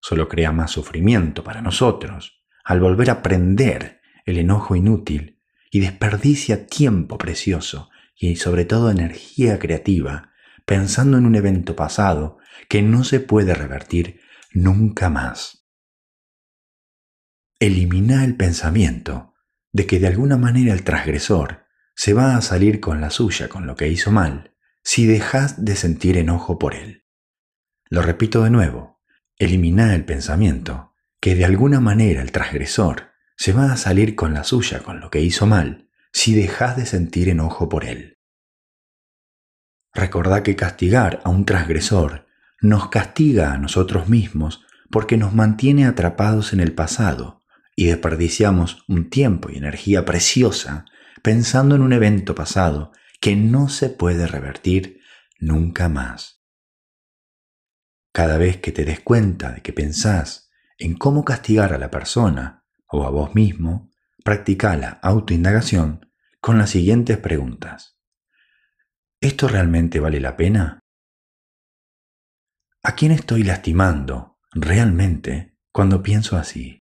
Solo 0.00 0.28
crea 0.28 0.52
más 0.52 0.70
sufrimiento 0.70 1.42
para 1.42 1.60
nosotros 1.60 2.44
al 2.62 2.78
volver 2.78 3.10
a 3.10 3.20
prender 3.20 4.00
el 4.26 4.38
enojo 4.38 4.76
inútil 4.76 5.35
y 5.70 5.80
desperdicia 5.80 6.66
tiempo 6.66 7.18
precioso 7.18 7.90
y 8.16 8.36
sobre 8.36 8.64
todo 8.64 8.90
energía 8.90 9.58
creativa 9.58 10.32
pensando 10.64 11.18
en 11.18 11.26
un 11.26 11.34
evento 11.36 11.76
pasado 11.76 12.38
que 12.68 12.82
no 12.82 13.04
se 13.04 13.20
puede 13.20 13.54
revertir 13.54 14.20
nunca 14.52 15.10
más. 15.10 15.66
Elimina 17.58 18.24
el 18.24 18.36
pensamiento 18.36 19.34
de 19.72 19.86
que 19.86 19.98
de 19.98 20.08
alguna 20.08 20.36
manera 20.36 20.72
el 20.72 20.82
transgresor 20.82 21.66
se 21.94 22.12
va 22.12 22.36
a 22.36 22.42
salir 22.42 22.80
con 22.80 23.00
la 23.00 23.10
suya 23.10 23.48
con 23.48 23.66
lo 23.66 23.76
que 23.76 23.88
hizo 23.88 24.10
mal 24.10 24.54
si 24.82 25.06
dejas 25.06 25.64
de 25.64 25.76
sentir 25.76 26.16
enojo 26.16 26.58
por 26.58 26.74
él. 26.74 27.04
Lo 27.88 28.02
repito 28.02 28.42
de 28.42 28.50
nuevo, 28.50 29.00
elimina 29.38 29.94
el 29.94 30.04
pensamiento 30.04 30.94
que 31.20 31.34
de 31.34 31.44
alguna 31.44 31.80
manera 31.80 32.22
el 32.22 32.32
transgresor 32.32 33.12
se 33.36 33.52
va 33.52 33.72
a 33.72 33.76
salir 33.76 34.14
con 34.14 34.34
la 34.34 34.44
suya 34.44 34.82
con 34.82 35.00
lo 35.00 35.10
que 35.10 35.20
hizo 35.20 35.46
mal 35.46 35.88
si 36.12 36.34
dejas 36.34 36.76
de 36.76 36.86
sentir 36.86 37.28
enojo 37.28 37.68
por 37.68 37.84
él. 37.84 38.18
Recordá 39.92 40.42
que 40.42 40.56
castigar 40.56 41.20
a 41.24 41.30
un 41.30 41.44
transgresor 41.44 42.26
nos 42.60 42.88
castiga 42.88 43.52
a 43.52 43.58
nosotros 43.58 44.08
mismos 44.08 44.64
porque 44.90 45.16
nos 45.16 45.34
mantiene 45.34 45.86
atrapados 45.86 46.52
en 46.52 46.60
el 46.60 46.72
pasado 46.72 47.42
y 47.74 47.86
desperdiciamos 47.86 48.84
un 48.88 49.10
tiempo 49.10 49.50
y 49.50 49.56
energía 49.56 50.04
preciosa 50.04 50.86
pensando 51.22 51.74
en 51.74 51.82
un 51.82 51.92
evento 51.92 52.34
pasado 52.34 52.92
que 53.20 53.36
no 53.36 53.68
se 53.68 53.90
puede 53.90 54.26
revertir 54.26 55.00
nunca 55.38 55.88
más. 55.88 56.42
Cada 58.12 58.38
vez 58.38 58.58
que 58.58 58.72
te 58.72 58.84
des 58.84 59.00
cuenta 59.00 59.52
de 59.52 59.60
que 59.60 59.72
pensás 59.72 60.50
en 60.78 60.94
cómo 60.96 61.24
castigar 61.24 61.72
a 61.74 61.78
la 61.78 61.90
persona 61.90 62.65
o 62.88 63.04
a 63.04 63.10
vos 63.10 63.34
mismo, 63.34 63.90
practica 64.24 64.76
la 64.76 64.90
autoindagación 65.02 66.10
con 66.40 66.58
las 66.58 66.70
siguientes 66.70 67.18
preguntas. 67.18 67.98
¿Esto 69.20 69.48
realmente 69.48 70.00
vale 70.00 70.20
la 70.20 70.36
pena? 70.36 70.84
¿A 72.82 72.94
quién 72.94 73.12
estoy 73.12 73.42
lastimando 73.42 74.38
realmente 74.52 75.56
cuando 75.72 76.02
pienso 76.02 76.36
así? 76.36 76.82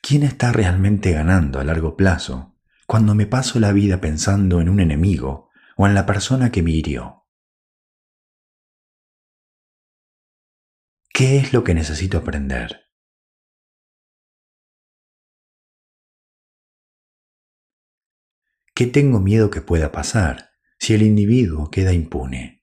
¿Quién 0.00 0.22
está 0.22 0.52
realmente 0.52 1.12
ganando 1.12 1.60
a 1.60 1.64
largo 1.64 1.96
plazo 1.96 2.56
cuando 2.86 3.14
me 3.14 3.26
paso 3.26 3.58
la 3.58 3.72
vida 3.72 4.00
pensando 4.00 4.60
en 4.60 4.68
un 4.68 4.80
enemigo 4.80 5.50
o 5.76 5.86
en 5.86 5.94
la 5.94 6.06
persona 6.06 6.50
que 6.50 6.62
me 6.62 6.72
hirió? 6.72 7.23
¿Qué 11.16 11.36
es 11.36 11.52
lo 11.52 11.62
que 11.62 11.74
necesito 11.74 12.18
aprender? 12.18 12.90
¿Qué 18.74 18.88
tengo 18.88 19.20
miedo 19.20 19.48
que 19.48 19.60
pueda 19.60 19.92
pasar 19.92 20.50
si 20.76 20.92
el 20.92 21.02
individuo 21.02 21.70
queda 21.70 21.92
impune? 21.92 22.64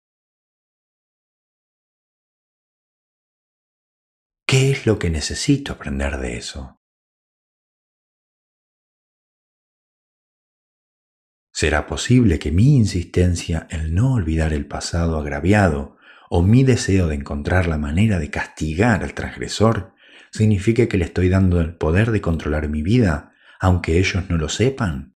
¿Qué 4.47 4.71
es 4.71 4.87
lo 4.87 4.99
que 4.99 5.11
necesito 5.11 5.75
aprender 5.75 6.17
de 6.17 6.39
eso? 6.39 6.81
¿Será 11.53 11.87
posible 11.87 12.39
que 12.39 12.53
mi 12.53 12.77
insistencia 12.79 13.67
en 13.69 13.95
no 13.95 14.15
olvidar 14.15 14.55
el 14.55 14.67
pasado 14.67 15.19
agraviado 15.19 16.00
o 16.33 16.43
mi 16.43 16.63
deseo 16.63 17.09
de 17.09 17.17
encontrar 17.17 17.67
la 17.67 17.77
manera 17.77 18.21
de 18.21 18.31
castigar 18.31 19.03
al 19.03 19.15
transgresor 19.15 19.95
signifique 20.31 20.87
que 20.87 20.97
le 20.97 21.05
estoy 21.05 21.29
dando 21.29 21.61
el 21.61 21.75
poder 21.75 22.13
de 22.13 22.21
controlar 22.21 22.69
mi 22.69 22.83
vida, 22.83 23.33
aunque 23.59 23.99
ellos 23.99 24.31
no 24.31 24.37
lo 24.37 24.49
sepan? 24.49 25.17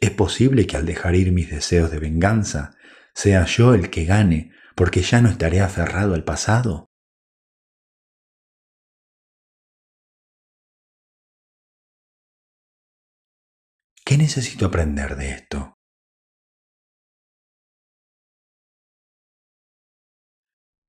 Es 0.00 0.10
posible 0.10 0.66
que 0.68 0.76
al 0.76 0.86
dejar 0.86 1.16
ir 1.16 1.32
mis 1.32 1.50
deseos 1.50 1.90
de 1.90 1.98
venganza, 1.98 2.76
sea 3.14 3.44
yo 3.46 3.74
el 3.74 3.90
que 3.90 4.04
gane, 4.04 4.52
porque 4.76 5.02
ya 5.02 5.20
no 5.20 5.28
estaré 5.28 5.60
aferrado 5.60 6.14
al 6.14 6.22
pasado. 6.22 6.87
¿Qué 14.18 14.24
necesito 14.24 14.66
aprender 14.66 15.14
de 15.14 15.30
esto? 15.30 15.78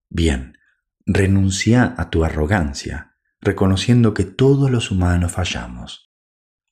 Bien, 0.10 0.58
renuncia 1.06 1.94
a 1.96 2.10
tu 2.10 2.24
arrogancia, 2.26 3.18
reconociendo 3.40 4.16
que 4.16 4.24
todos 4.24 4.72
los 4.72 4.90
humanos 4.90 5.34
fallamos. 5.34 6.12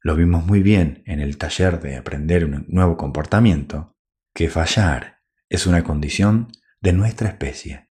Lo 0.02 0.16
vimos 0.16 0.48
muy 0.48 0.64
bien 0.64 1.04
en 1.06 1.20
el 1.20 1.38
taller 1.38 1.80
de 1.80 1.96
aprender 1.96 2.44
un 2.44 2.66
nuevo 2.70 2.98
comportamiento, 2.98 3.96
que 4.34 4.50
fallar 4.50 5.20
es 5.50 5.68
una 5.68 5.84
condición 5.84 6.52
de 6.82 6.92
nuestra 6.92 7.30
especie. 7.30 7.92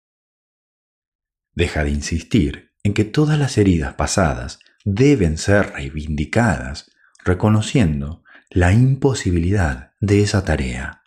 Deja 1.56 1.84
de 1.84 1.90
insistir 1.90 2.74
en 2.84 2.94
que 2.94 3.06
todas 3.06 3.40
las 3.40 3.58
heridas 3.58 3.96
pasadas 3.96 4.60
deben 4.86 5.40
ser 5.40 5.72
reivindicadas, 5.72 6.92
reconociendo 7.26 8.21
la 8.54 8.74
imposibilidad 8.74 9.94
de 10.02 10.24
esa 10.24 10.44
tarea. 10.44 11.04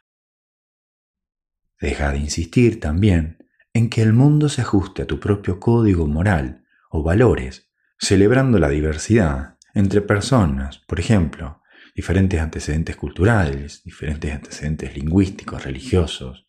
Deja 1.78 2.10
de 2.10 2.16
insistir 2.16 2.80
también 2.80 3.46
en 3.74 3.90
que 3.90 4.00
el 4.00 4.14
mundo 4.14 4.48
se 4.48 4.62
ajuste 4.62 5.02
a 5.02 5.06
tu 5.06 5.20
propio 5.20 5.60
código 5.60 6.06
moral 6.06 6.64
o 6.88 7.02
valores, 7.02 7.70
celebrando 7.98 8.58
la 8.58 8.70
diversidad 8.70 9.58
entre 9.74 10.00
personas, 10.00 10.78
por 10.88 11.00
ejemplo, 11.00 11.60
diferentes 11.94 12.40
antecedentes 12.40 12.96
culturales, 12.96 13.82
diferentes 13.84 14.32
antecedentes 14.32 14.96
lingüísticos, 14.96 15.64
religiosos, 15.64 16.46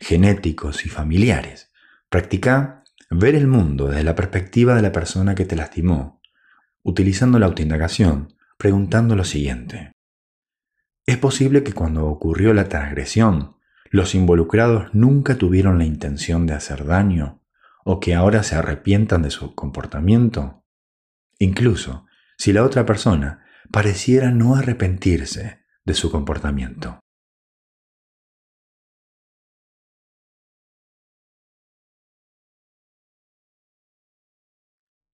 genéticos 0.00 0.86
y 0.86 0.88
familiares. 0.88 1.70
Practica 2.08 2.82
ver 3.10 3.34
el 3.34 3.46
mundo 3.46 3.88
desde 3.88 4.04
la 4.04 4.14
perspectiva 4.14 4.74
de 4.74 4.80
la 4.80 4.92
persona 4.92 5.34
que 5.34 5.44
te 5.44 5.54
lastimó, 5.54 6.22
utilizando 6.82 7.38
la 7.38 7.44
autoindagación 7.44 8.35
preguntando 8.56 9.16
lo 9.16 9.24
siguiente. 9.24 9.92
¿Es 11.06 11.18
posible 11.18 11.62
que 11.62 11.72
cuando 11.72 12.06
ocurrió 12.06 12.52
la 12.52 12.68
transgresión, 12.68 13.56
los 13.90 14.14
involucrados 14.14 14.92
nunca 14.92 15.36
tuvieron 15.36 15.78
la 15.78 15.84
intención 15.84 16.46
de 16.46 16.54
hacer 16.54 16.84
daño 16.84 17.42
o 17.84 18.00
que 18.00 18.14
ahora 18.14 18.42
se 18.42 18.56
arrepientan 18.56 19.22
de 19.22 19.30
su 19.30 19.54
comportamiento? 19.54 20.64
Incluso 21.38 22.06
si 22.36 22.52
la 22.52 22.64
otra 22.64 22.84
persona 22.84 23.44
pareciera 23.70 24.30
no 24.30 24.56
arrepentirse 24.56 25.64
de 25.84 25.94
su 25.94 26.10
comportamiento. 26.10 26.98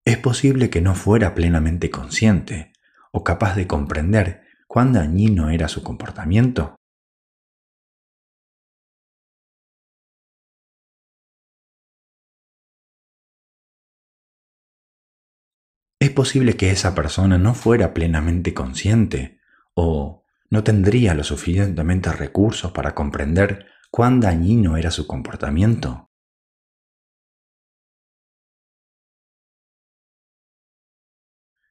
Es 0.05 0.17
posible 0.17 0.69
que 0.69 0.81
no 0.81 0.95
fuera 0.95 1.33
plenamente 1.33 1.89
consciente 1.89 2.72
o 3.13 3.23
capaz 3.23 3.55
de 3.55 3.67
comprender 3.67 4.41
cuán 4.67 4.91
dañino 4.93 5.49
era 5.49 5.67
su 5.67 5.83
comportamiento? 5.83 6.75
Es 15.99 16.09
posible 16.11 16.57
que 16.57 16.69
esa 16.69 16.93
persona 16.93 17.37
no 17.37 17.53
fuera 17.53 17.93
plenamente 17.93 18.53
consciente 18.53 19.39
o 19.73 20.23
no 20.49 20.63
tendría 20.63 21.13
lo 21.13 21.23
suficientemente 21.23 22.11
recursos 22.11 22.71
para 22.73 22.93
comprender 22.93 23.67
cuán 23.89 24.19
dañino 24.19 24.75
era 24.75 24.91
su 24.91 25.07
comportamiento. 25.07 26.12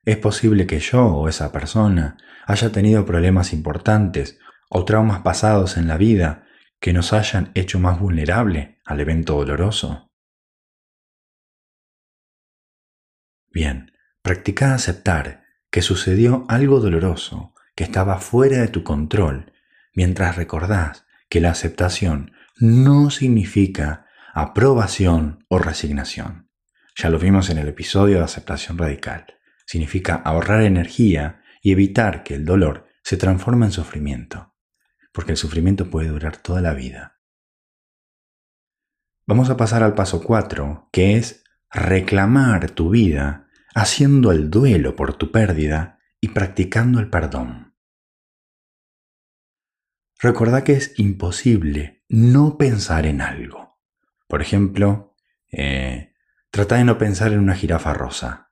Es 0.04 0.16
posible 0.16 0.66
que 0.66 0.80
yo 0.80 1.06
o 1.06 1.28
esa 1.28 1.52
persona 1.52 2.16
haya 2.46 2.72
tenido 2.72 3.06
problemas 3.06 3.52
importantes 3.52 4.38
o 4.68 4.84
traumas 4.84 5.20
pasados 5.20 5.76
en 5.76 5.86
la 5.86 5.96
vida 5.96 6.44
que 6.80 6.92
nos 6.92 7.12
hayan 7.12 7.52
hecho 7.54 7.78
más 7.78 8.00
vulnerable 8.00 8.80
al 8.84 8.98
evento 9.00 9.34
doloroso. 9.34 10.10
Bien, 13.48 13.92
practica 14.22 14.74
aceptar 14.74 15.44
que 15.70 15.82
sucedió 15.82 16.46
algo 16.48 16.80
doloroso 16.80 17.54
que 17.76 17.84
estaba 17.84 18.18
fuera 18.18 18.58
de 18.58 18.68
tu 18.68 18.82
control 18.82 19.52
mientras 19.94 20.36
recordás 20.36 21.06
que 21.28 21.40
la 21.40 21.50
aceptación 21.50 22.32
no 22.56 23.10
significa 23.10 24.06
aprobación 24.34 25.44
o 25.48 25.58
resignación. 25.58 26.50
Ya 26.96 27.08
lo 27.08 27.18
vimos 27.18 27.50
en 27.50 27.58
el 27.58 27.68
episodio 27.68 28.18
de 28.18 28.24
aceptación 28.24 28.78
radical 28.78 29.41
significa 29.72 30.16
ahorrar 30.16 30.64
energía 30.64 31.40
y 31.62 31.72
evitar 31.72 32.24
que 32.24 32.34
el 32.34 32.44
dolor 32.44 32.88
se 33.02 33.16
transforme 33.16 33.64
en 33.64 33.72
sufrimiento, 33.72 34.54
porque 35.14 35.30
el 35.30 35.38
sufrimiento 35.38 35.88
puede 35.88 36.08
durar 36.08 36.36
toda 36.36 36.60
la 36.60 36.74
vida. 36.74 37.22
Vamos 39.24 39.48
a 39.48 39.56
pasar 39.56 39.82
al 39.82 39.94
paso 39.94 40.22
4, 40.22 40.90
que 40.92 41.16
es 41.16 41.42
reclamar 41.70 42.72
tu 42.72 42.90
vida 42.90 43.48
haciendo 43.74 44.30
el 44.30 44.50
duelo 44.50 44.94
por 44.94 45.14
tu 45.14 45.32
pérdida 45.32 45.98
y 46.20 46.28
practicando 46.28 47.00
el 47.00 47.08
perdón. 47.08 47.74
Recordá 50.20 50.64
que 50.64 50.74
es 50.74 50.92
imposible 50.98 52.04
no 52.10 52.58
pensar 52.58 53.06
en 53.06 53.22
algo. 53.22 53.80
Por 54.28 54.42
ejemplo, 54.42 55.16
eh, 55.50 56.12
trata 56.50 56.76
de 56.76 56.84
no 56.84 56.98
pensar 56.98 57.32
en 57.32 57.38
una 57.38 57.54
jirafa 57.54 57.94
rosa. 57.94 58.51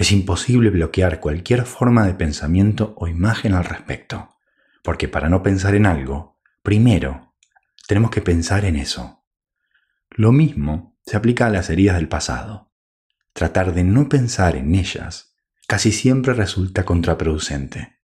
Es 0.00 0.12
imposible 0.12 0.70
bloquear 0.70 1.20
cualquier 1.20 1.66
forma 1.66 2.06
de 2.06 2.14
pensamiento 2.14 2.94
o 2.96 3.06
imagen 3.06 3.52
al 3.52 3.66
respecto, 3.66 4.38
porque 4.82 5.08
para 5.08 5.28
no 5.28 5.42
pensar 5.42 5.74
en 5.74 5.84
algo, 5.84 6.38
primero 6.62 7.34
tenemos 7.86 8.10
que 8.10 8.22
pensar 8.22 8.64
en 8.64 8.76
eso. 8.76 9.26
Lo 10.08 10.32
mismo 10.32 10.96
se 11.04 11.18
aplica 11.18 11.48
a 11.48 11.50
las 11.50 11.68
heridas 11.68 11.96
del 11.96 12.08
pasado. 12.08 12.72
Tratar 13.34 13.74
de 13.74 13.84
no 13.84 14.08
pensar 14.08 14.56
en 14.56 14.74
ellas 14.74 15.34
casi 15.68 15.92
siempre 15.92 16.32
resulta 16.32 16.86
contraproducente. 16.86 18.00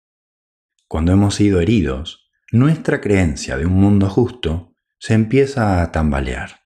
Cuando 0.87 1.11
hemos 1.11 1.35
sido 1.35 1.61
heridos, 1.61 2.27
nuestra 2.51 3.01
creencia 3.01 3.55
de 3.55 3.67
un 3.67 3.73
mundo 3.73 4.09
justo 4.09 4.75
se 4.97 5.13
empieza 5.13 5.83
a 5.83 5.91
tambalear. 5.91 6.61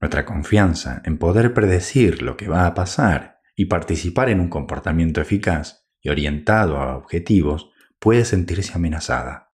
Nuestra 0.00 0.24
confianza 0.24 1.02
en 1.04 1.18
poder 1.18 1.52
predecir 1.52 2.22
lo 2.22 2.38
que 2.38 2.48
va 2.48 2.66
a 2.66 2.72
pasar 2.72 3.39
y 3.60 3.66
participar 3.66 4.30
en 4.30 4.40
un 4.40 4.48
comportamiento 4.48 5.20
eficaz 5.20 5.86
y 6.00 6.08
orientado 6.08 6.78
a 6.78 6.96
objetivos 6.96 7.70
puede 7.98 8.24
sentirse 8.24 8.72
amenazada. 8.72 9.52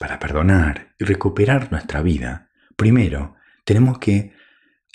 Para 0.00 0.18
perdonar 0.18 0.96
y 0.98 1.04
recuperar 1.04 1.70
nuestra 1.70 2.02
vida, 2.02 2.50
primero 2.74 3.36
tenemos 3.64 4.00
que 4.00 4.32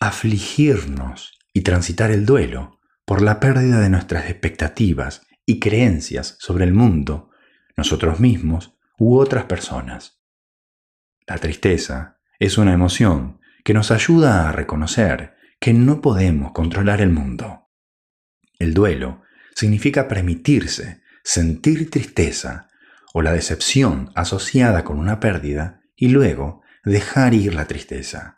afligirnos 0.01 1.39
y 1.53 1.62
transitar 1.62 2.12
el 2.12 2.25
duelo 2.25 2.82
por 3.05 3.21
la 3.21 3.39
pérdida 3.39 3.79
de 3.79 3.89
nuestras 3.89 4.29
expectativas 4.29 5.25
y 5.45 5.62
creencias 5.62 6.36
sobre 6.41 6.65
el 6.65 6.73
mundo, 6.73 7.29
nosotros 7.77 8.19
mismos 8.19 8.77
u 8.97 9.17
otras 9.17 9.45
personas. 9.45 10.21
La 11.25 11.38
tristeza 11.38 12.19
es 12.38 12.58
una 12.58 12.73
emoción 12.73 13.39
que 13.63 13.73
nos 13.73 13.91
ayuda 13.91 14.49
a 14.49 14.51
reconocer 14.51 15.38
que 15.62 15.71
no 15.71 16.01
podemos 16.01 16.51
controlar 16.51 16.99
el 16.99 17.12
mundo. 17.12 17.68
El 18.60 18.74
duelo 18.74 19.24
significa 19.56 20.08
permitirse 20.08 21.02
sentir 21.24 21.89
tristeza 21.89 22.69
o 23.13 23.22
la 23.22 23.32
decepción 23.32 24.12
asociada 24.15 24.84
con 24.84 25.00
una 25.00 25.19
pérdida 25.19 25.82
y 25.95 26.10
luego 26.10 26.62
dejar 26.84 27.34
ir 27.34 27.56
la 27.56 27.65
tristeza. 27.65 28.36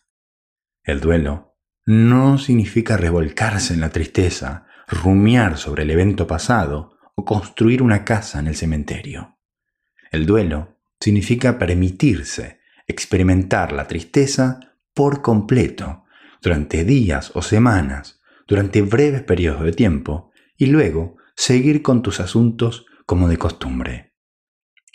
El 0.83 0.99
duelo 0.99 1.57
no 1.85 2.37
significa 2.37 2.97
revolcarse 2.97 3.73
en 3.73 3.81
la 3.81 3.89
tristeza, 3.89 4.67
rumiar 4.87 5.57
sobre 5.57 5.83
el 5.83 5.91
evento 5.91 6.27
pasado 6.27 6.97
o 7.15 7.25
construir 7.25 7.81
una 7.81 8.05
casa 8.05 8.39
en 8.39 8.47
el 8.47 8.55
cementerio. 8.55 9.37
El 10.11 10.25
duelo 10.25 10.79
significa 10.99 11.57
permitirse 11.57 12.59
experimentar 12.87 13.71
la 13.71 13.87
tristeza 13.87 14.59
por 14.93 15.21
completo 15.21 16.05
durante 16.41 16.83
días 16.83 17.31
o 17.33 17.41
semanas 17.41 18.20
durante 18.51 18.81
breves 18.81 19.23
periodos 19.23 19.63
de 19.63 19.71
tiempo 19.71 20.29
y 20.57 20.65
luego 20.65 21.15
seguir 21.37 21.81
con 21.81 22.01
tus 22.01 22.19
asuntos 22.19 22.85
como 23.05 23.29
de 23.29 23.37
costumbre. 23.37 24.13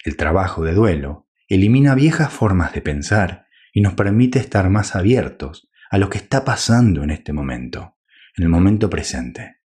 El 0.05 0.19
trabajo 0.19 0.63
de 0.63 0.75
duelo 0.75 1.27
elimina 1.49 1.95
viejas 1.95 2.31
formas 2.31 2.75
de 2.75 2.83
pensar 2.83 3.47
y 3.73 3.81
nos 3.81 3.95
permite 3.95 4.41
estar 4.41 4.69
más 4.69 4.95
abiertos 4.95 5.71
a 5.91 5.97
lo 5.97 6.11
que 6.11 6.19
está 6.19 6.45
pasando 6.45 7.03
en 7.03 7.09
este 7.09 7.33
momento, 7.33 7.97
en 8.37 8.45
el 8.45 8.51
momento 8.51 8.91
presente. 8.91 9.63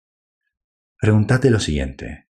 Pregúntate 1.00 1.50
lo 1.50 1.62
siguiente. 1.62 2.28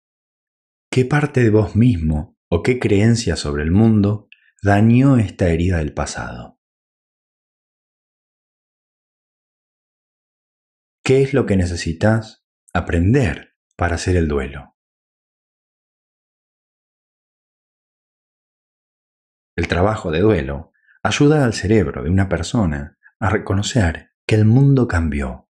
¿Qué 0.90 1.06
parte 1.06 1.44
de 1.44 1.52
vos 1.52 1.76
mismo 1.76 2.36
o 2.50 2.64
qué 2.64 2.80
creencia 2.80 3.36
sobre 3.36 3.62
el 3.62 3.70
mundo 3.70 4.28
dañó 4.64 5.18
esta 5.18 5.50
herida 5.50 5.78
del 5.78 5.94
pasado. 5.94 6.60
¿Qué 11.06 11.22
es 11.22 11.34
lo 11.34 11.46
que 11.46 11.58
necesitas 11.58 12.46
aprender 12.74 13.58
para 13.76 13.96
hacer 13.96 14.16
el 14.16 14.30
duelo? 14.30 14.78
El 19.58 19.68
trabajo 19.68 20.12
de 20.12 20.22
duelo 20.22 20.72
ayuda 21.04 21.44
al 21.44 21.52
cerebro 21.52 22.04
de 22.04 22.10
una 22.10 22.30
persona 22.30 22.98
a 23.20 23.30
reconocer 23.30 24.12
que 24.26 24.36
el 24.36 24.46
mundo 24.46 24.88
cambió. 24.88 25.50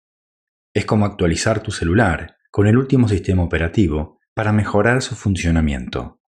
Es 0.72 0.86
como 0.86 1.08
actualizar 1.08 1.64
tu 1.64 1.72
celular 1.72 2.38
con 2.52 2.68
el 2.68 2.78
último 2.78 3.08
sistema 3.08 3.42
operativo 3.42 4.20
para 4.36 4.54
mejorar 4.54 5.02
su 5.02 5.16
funcionamiento. 5.16 6.22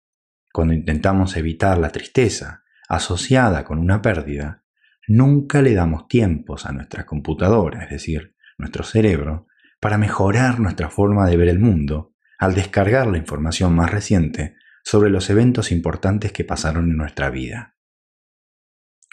Cuando 0.53 0.75
intentamos 0.75 1.37
evitar 1.37 1.79
la 1.79 1.91
tristeza 1.91 2.63
asociada 2.89 3.65
con 3.65 3.81
una 3.81 4.01
pérdida, 4.01 4.65
nunca 5.09 5.61
le 5.61 5.75
damos 5.75 6.07
tiempos 6.07 6.67
a 6.67 6.73
nuestra 6.73 7.05
computadora, 7.05 7.83
es 7.83 7.91
decir, 7.91 8.37
nuestro 8.59 8.85
cerebro, 8.85 9.47
para 9.81 9.97
mejorar 9.97 10.61
nuestra 10.61 10.91
forma 10.91 11.27
de 11.27 11.37
ver 11.37 11.49
el 11.49 11.59
mundo 11.59 12.15
al 12.39 12.55
descargar 12.55 13.07
la 13.07 13.19
información 13.19 13.75
más 13.75 13.91
reciente 13.91 14.57
sobre 14.85 15.11
los 15.11 15.29
eventos 15.31 15.73
importantes 15.73 16.33
que 16.33 16.45
pasaron 16.45 16.91
en 16.91 16.97
nuestra 16.97 17.31
vida. 17.31 17.77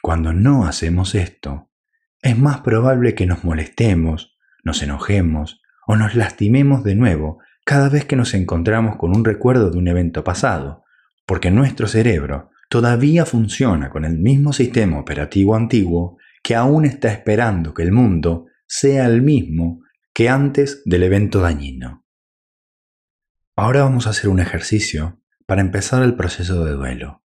Cuando 0.02 0.34
no 0.34 0.66
hacemos 0.66 1.16
esto, 1.16 1.72
es 2.22 2.38
más 2.38 2.62
probable 2.62 3.16
que 3.16 3.26
nos 3.26 3.44
molestemos, 3.44 4.38
nos 4.64 4.82
enojemos 4.84 5.62
o 5.88 5.96
nos 5.96 6.16
lastimemos 6.16 6.84
de 6.84 6.96
nuevo 6.96 7.40
cada 7.66 7.90
vez 7.90 8.06
que 8.06 8.16
nos 8.16 8.34
encontramos 8.36 8.98
con 8.98 9.16
un 9.16 9.26
recuerdo 9.26 9.72
de 9.72 9.78
un 9.78 9.88
evento 9.88 10.24
pasado, 10.24 10.84
porque 11.26 11.50
nuestro 11.50 11.88
cerebro 11.88 12.52
todavía 12.70 13.26
funciona 13.26 13.90
con 13.90 14.06
el 14.06 14.20
mismo 14.20 14.54
sistema 14.54 15.00
operativo 15.00 15.56
antiguo 15.56 16.18
que 16.44 16.56
aún 16.56 16.86
está 16.86 17.12
esperando 17.12 17.74
que 17.74 17.82
el 17.82 17.92
mundo 17.92 18.46
sea 18.68 19.06
el 19.06 19.22
mismo 19.22 19.82
que 20.14 20.30
antes 20.30 20.82
del 20.86 21.04
evento 21.04 21.42
dañino. 21.42 22.06
Ahora 23.56 23.84
vamos 23.84 24.08
a 24.08 24.12
hacer 24.12 24.30
un 24.30 24.40
ejercicio 24.40 25.22
para 25.46 25.62
empezar 25.62 26.04
el 26.04 26.16
proceso 26.16 26.66
de 26.66 26.74
duelo. 26.74 27.24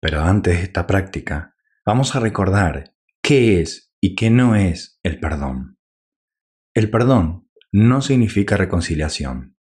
Pero 0.00 0.22
antes 0.22 0.56
de 0.56 0.62
esta 0.62 0.86
práctica, 0.86 1.54
vamos 1.84 2.14
a 2.14 2.20
recordar 2.20 2.94
qué 3.22 3.60
es 3.60 3.92
y 4.00 4.14
qué 4.14 4.30
no 4.30 4.54
es 4.54 5.00
el 5.02 5.18
perdón. 5.18 5.78
El 6.74 6.90
perdón 6.90 7.48
no 7.72 8.00
significa 8.00 8.56
reconciliación. 8.56 9.56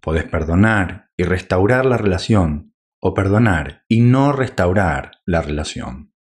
Podés 0.00 0.24
perdonar 0.24 1.10
y 1.16 1.24
restaurar 1.24 1.84
la 1.84 1.96
relación 1.96 2.74
o 3.00 3.14
perdonar 3.14 3.84
y 3.88 4.00
no 4.00 4.32
restaurar 4.32 5.12
la 5.24 5.42
relación. 5.42 6.14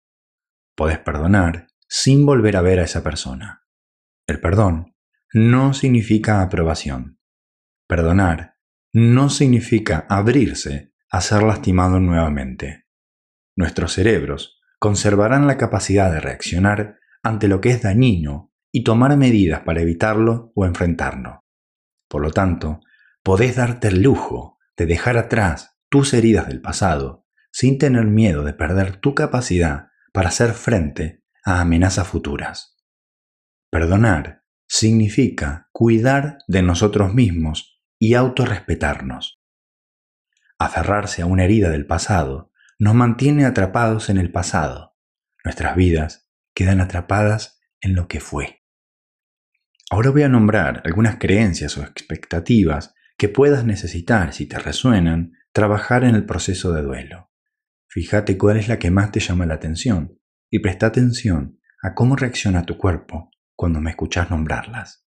Podés 0.74 0.98
perdonar 0.98 1.68
sin 1.88 2.24
volver 2.24 2.56
a 2.56 2.62
ver 2.62 2.80
a 2.80 2.84
esa 2.84 3.02
persona. 3.02 3.63
El 4.26 4.40
perdón 4.40 4.94
no 5.34 5.74
significa 5.74 6.40
aprobación. 6.40 7.18
Perdonar 7.87 8.56
no 8.92 9.28
significa 9.28 10.06
abrirse 10.08 10.94
a 11.10 11.20
ser 11.20 11.42
lastimado 11.42 12.00
nuevamente. 12.00 12.87
Nuestros 13.54 13.92
cerebros 13.92 14.60
conservarán 14.78 15.46
la 15.46 15.58
capacidad 15.58 16.10
de 16.10 16.20
reaccionar 16.20 16.98
ante 17.22 17.48
lo 17.48 17.60
que 17.60 17.70
es 17.70 17.82
dañino 17.82 18.52
y 18.72 18.82
tomar 18.82 19.16
medidas 19.16 19.60
para 19.60 19.82
evitarlo 19.82 20.52
o 20.54 20.64
enfrentarlo. 20.64 21.44
Por 22.08 22.22
lo 22.22 22.30
tanto, 22.30 22.80
podés 23.22 23.56
darte 23.56 23.88
el 23.88 24.02
lujo 24.02 24.58
de 24.76 24.87
dejar 24.87 25.18
atrás 25.18 25.76
tus 25.88 26.14
heridas 26.14 26.48
del 26.48 26.60
pasado 26.60 27.26
sin 27.52 27.78
tener 27.78 28.06
miedo 28.06 28.42
de 28.42 28.54
perder 28.54 28.96
tu 28.96 29.14
capacidad 29.14 29.88
para 30.12 30.28
hacer 30.28 30.52
frente 30.52 31.22
a 31.44 31.60
amenazas 31.60 32.08
futuras. 32.08 32.73
Perdonar 33.74 34.44
significa 34.68 35.68
cuidar 35.72 36.38
de 36.46 36.62
nosotros 36.62 37.12
mismos 37.12 37.82
y 37.98 38.14
autorrespetarnos. 38.14 39.42
Aferrarse 40.60 41.22
a 41.22 41.26
una 41.26 41.42
herida 41.42 41.70
del 41.70 41.84
pasado 41.84 42.52
nos 42.78 42.94
mantiene 42.94 43.44
atrapados 43.44 44.10
en 44.10 44.18
el 44.18 44.30
pasado. 44.30 44.96
Nuestras 45.42 45.74
vidas 45.74 46.30
quedan 46.54 46.80
atrapadas 46.80 47.58
en 47.80 47.96
lo 47.96 48.06
que 48.06 48.20
fue. 48.20 48.62
Ahora 49.90 50.10
voy 50.10 50.22
a 50.22 50.28
nombrar 50.28 50.80
algunas 50.84 51.16
creencias 51.16 51.76
o 51.76 51.82
expectativas 51.82 52.94
que 53.18 53.28
puedas 53.28 53.64
necesitar, 53.64 54.34
si 54.34 54.46
te 54.46 54.60
resuenan, 54.60 55.32
trabajar 55.52 56.04
en 56.04 56.14
el 56.14 56.24
proceso 56.26 56.72
de 56.72 56.82
duelo. 56.82 57.32
Fíjate 57.88 58.38
cuál 58.38 58.56
es 58.56 58.68
la 58.68 58.78
que 58.78 58.92
más 58.92 59.10
te 59.10 59.18
llama 59.18 59.46
la 59.46 59.54
atención 59.54 60.20
y 60.48 60.60
presta 60.60 60.87
atención 60.87 61.58
a 61.82 61.94
cómo 61.94 62.14
reacciona 62.14 62.66
tu 62.66 62.78
cuerpo 62.78 63.32
cuando 63.56 63.80
me 63.80 63.90
escuchas 63.90 64.30
nombrarlas. 64.30 65.06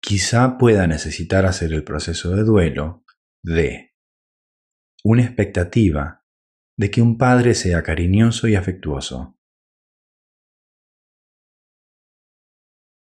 Quizá 0.00 0.56
pueda 0.58 0.86
necesitar 0.86 1.46
hacer 1.46 1.72
el 1.72 1.84
proceso 1.84 2.30
de 2.34 2.44
duelo 2.44 3.04
de 3.42 3.94
una 5.02 5.22
expectativa 5.22 6.24
de 6.76 6.90
que 6.90 7.00
un 7.00 7.16
padre 7.16 7.54
sea 7.54 7.82
cariñoso 7.82 8.48
y 8.48 8.54
afectuoso. 8.54 9.38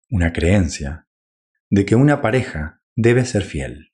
Una 0.09 0.33
creencia 0.33 1.07
de 1.69 1.85
que 1.85 1.95
una 1.95 2.21
pareja 2.21 2.83
debe 2.95 3.25
ser 3.25 3.43
fiel. 3.43 3.93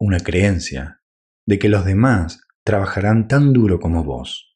Una 0.00 0.18
creencia 0.20 1.02
de 1.46 1.58
que 1.58 1.68
los 1.68 1.84
demás 1.84 2.40
trabajarán 2.64 3.28
tan 3.28 3.52
duro 3.52 3.78
como 3.78 4.02
vos. 4.02 4.53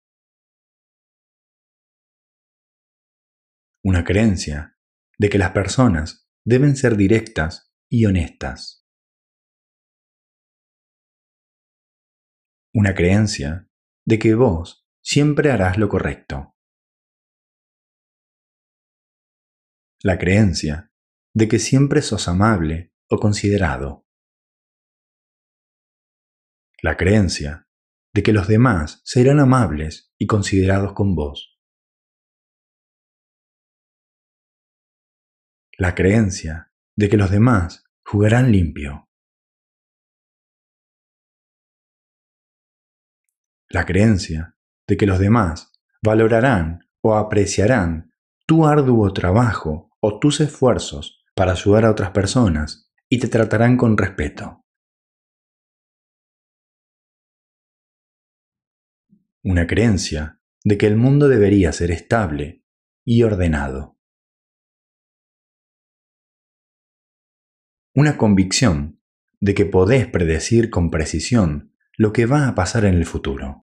Una 3.84 4.04
creencia 4.04 4.76
de 5.18 5.28
que 5.28 5.38
las 5.38 5.52
personas 5.52 6.28
deben 6.44 6.76
ser 6.76 6.96
directas 6.96 7.72
y 7.88 8.06
honestas. 8.06 8.86
Una 12.74 12.94
creencia 12.94 13.68
de 14.04 14.18
que 14.18 14.34
vos 14.34 14.86
siempre 15.02 15.50
harás 15.50 15.78
lo 15.78 15.88
correcto. 15.88 16.56
La 20.02 20.18
creencia 20.18 20.92
de 21.34 21.48
que 21.48 21.58
siempre 21.58 22.02
sos 22.02 22.28
amable 22.28 22.92
o 23.08 23.18
considerado. 23.18 24.06
La 26.82 26.96
creencia 26.96 27.68
de 28.14 28.22
que 28.22 28.32
los 28.32 28.48
demás 28.48 29.00
serán 29.04 29.40
amables 29.40 30.12
y 30.18 30.26
considerados 30.26 30.92
con 30.92 31.14
vos. 31.14 31.47
La 35.80 35.94
creencia 35.94 36.72
de 36.96 37.08
que 37.08 37.16
los 37.16 37.30
demás 37.30 37.84
jugarán 38.04 38.50
limpio. 38.50 39.08
La 43.68 43.86
creencia 43.86 44.56
de 44.88 44.96
que 44.96 45.06
los 45.06 45.20
demás 45.20 45.72
valorarán 46.02 46.80
o 47.00 47.14
apreciarán 47.14 48.12
tu 48.44 48.66
arduo 48.66 49.12
trabajo 49.12 49.92
o 50.00 50.18
tus 50.18 50.40
esfuerzos 50.40 51.24
para 51.36 51.52
ayudar 51.52 51.84
a 51.84 51.92
otras 51.92 52.10
personas 52.10 52.90
y 53.08 53.20
te 53.20 53.28
tratarán 53.28 53.76
con 53.76 53.96
respeto. 53.96 54.64
Una 59.44 59.68
creencia 59.68 60.40
de 60.64 60.76
que 60.76 60.88
el 60.88 60.96
mundo 60.96 61.28
debería 61.28 61.70
ser 61.72 61.92
estable 61.92 62.64
y 63.04 63.22
ordenado. 63.22 63.97
Una 67.98 68.16
convicción 68.16 69.02
de 69.40 69.56
que 69.56 69.66
podés 69.66 70.06
predecir 70.06 70.70
con 70.70 70.88
precisión 70.88 71.74
lo 71.96 72.12
que 72.12 72.26
va 72.26 72.46
a 72.46 72.54
pasar 72.54 72.84
en 72.84 72.94
el 72.94 73.04
futuro. 73.04 73.66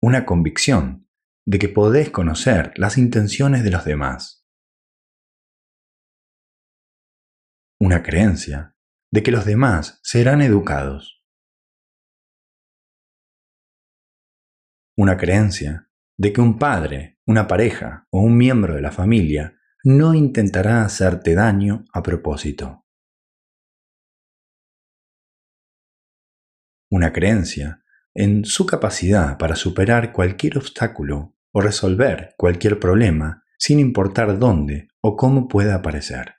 Una 0.00 0.24
convicción 0.24 1.10
de 1.44 1.58
que 1.58 1.68
podés 1.68 2.08
conocer 2.08 2.72
las 2.76 2.96
intenciones 2.96 3.64
de 3.64 3.70
los 3.70 3.84
demás. 3.84 4.48
Una 7.78 8.02
creencia 8.02 8.74
de 9.10 9.22
que 9.22 9.30
los 9.30 9.44
demás 9.44 10.00
serán 10.02 10.40
educados. 10.40 11.22
Una 14.96 15.18
creencia 15.18 15.90
de 16.16 16.32
que 16.32 16.40
un 16.40 16.58
padre, 16.58 17.20
una 17.26 17.46
pareja 17.46 18.08
o 18.08 18.20
un 18.20 18.38
miembro 18.38 18.74
de 18.74 18.80
la 18.80 18.90
familia 18.90 19.58
no 19.84 20.14
intentará 20.14 20.84
hacerte 20.84 21.34
daño 21.34 21.84
a 21.92 22.02
propósito. 22.02 22.84
Una 26.90 27.12
creencia 27.12 27.82
en 28.14 28.44
su 28.44 28.66
capacidad 28.66 29.38
para 29.38 29.56
superar 29.56 30.12
cualquier 30.12 30.58
obstáculo 30.58 31.34
o 31.52 31.60
resolver 31.60 32.34
cualquier 32.36 32.78
problema 32.78 33.44
sin 33.58 33.80
importar 33.80 34.38
dónde 34.38 34.88
o 35.00 35.16
cómo 35.16 35.48
pueda 35.48 35.76
aparecer. 35.76 36.34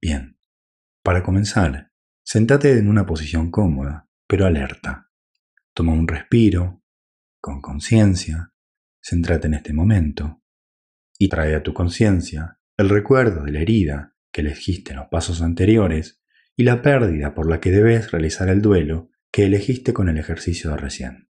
Bien, 0.00 0.36
para 1.02 1.22
comenzar, 1.22 1.92
sentate 2.24 2.78
en 2.78 2.88
una 2.88 3.06
posición 3.06 3.50
cómoda, 3.50 4.08
pero 4.26 4.46
alerta. 4.46 5.10
Toma 5.74 5.92
un 5.92 6.08
respiro, 6.08 6.82
con 7.40 7.60
conciencia, 7.60 8.51
céntrate 9.02 9.48
en 9.48 9.54
este 9.54 9.72
momento 9.72 10.42
y 11.18 11.28
trae 11.28 11.54
a 11.54 11.62
tu 11.62 11.74
conciencia 11.74 12.58
el 12.76 12.88
recuerdo 12.88 13.44
de 13.44 13.52
la 13.52 13.60
herida 13.60 14.16
que 14.32 14.40
elegiste 14.40 14.92
en 14.92 14.98
los 14.98 15.08
pasos 15.08 15.42
anteriores 15.42 16.22
y 16.56 16.64
la 16.64 16.82
pérdida 16.82 17.34
por 17.34 17.48
la 17.48 17.60
que 17.60 17.70
debes 17.70 18.10
realizar 18.10 18.48
el 18.48 18.62
duelo 18.62 19.10
que 19.30 19.44
elegiste 19.44 19.92
con 19.92 20.08
el 20.08 20.18
ejercicio 20.18 20.70
de 20.70 20.76
recién. 20.76 21.28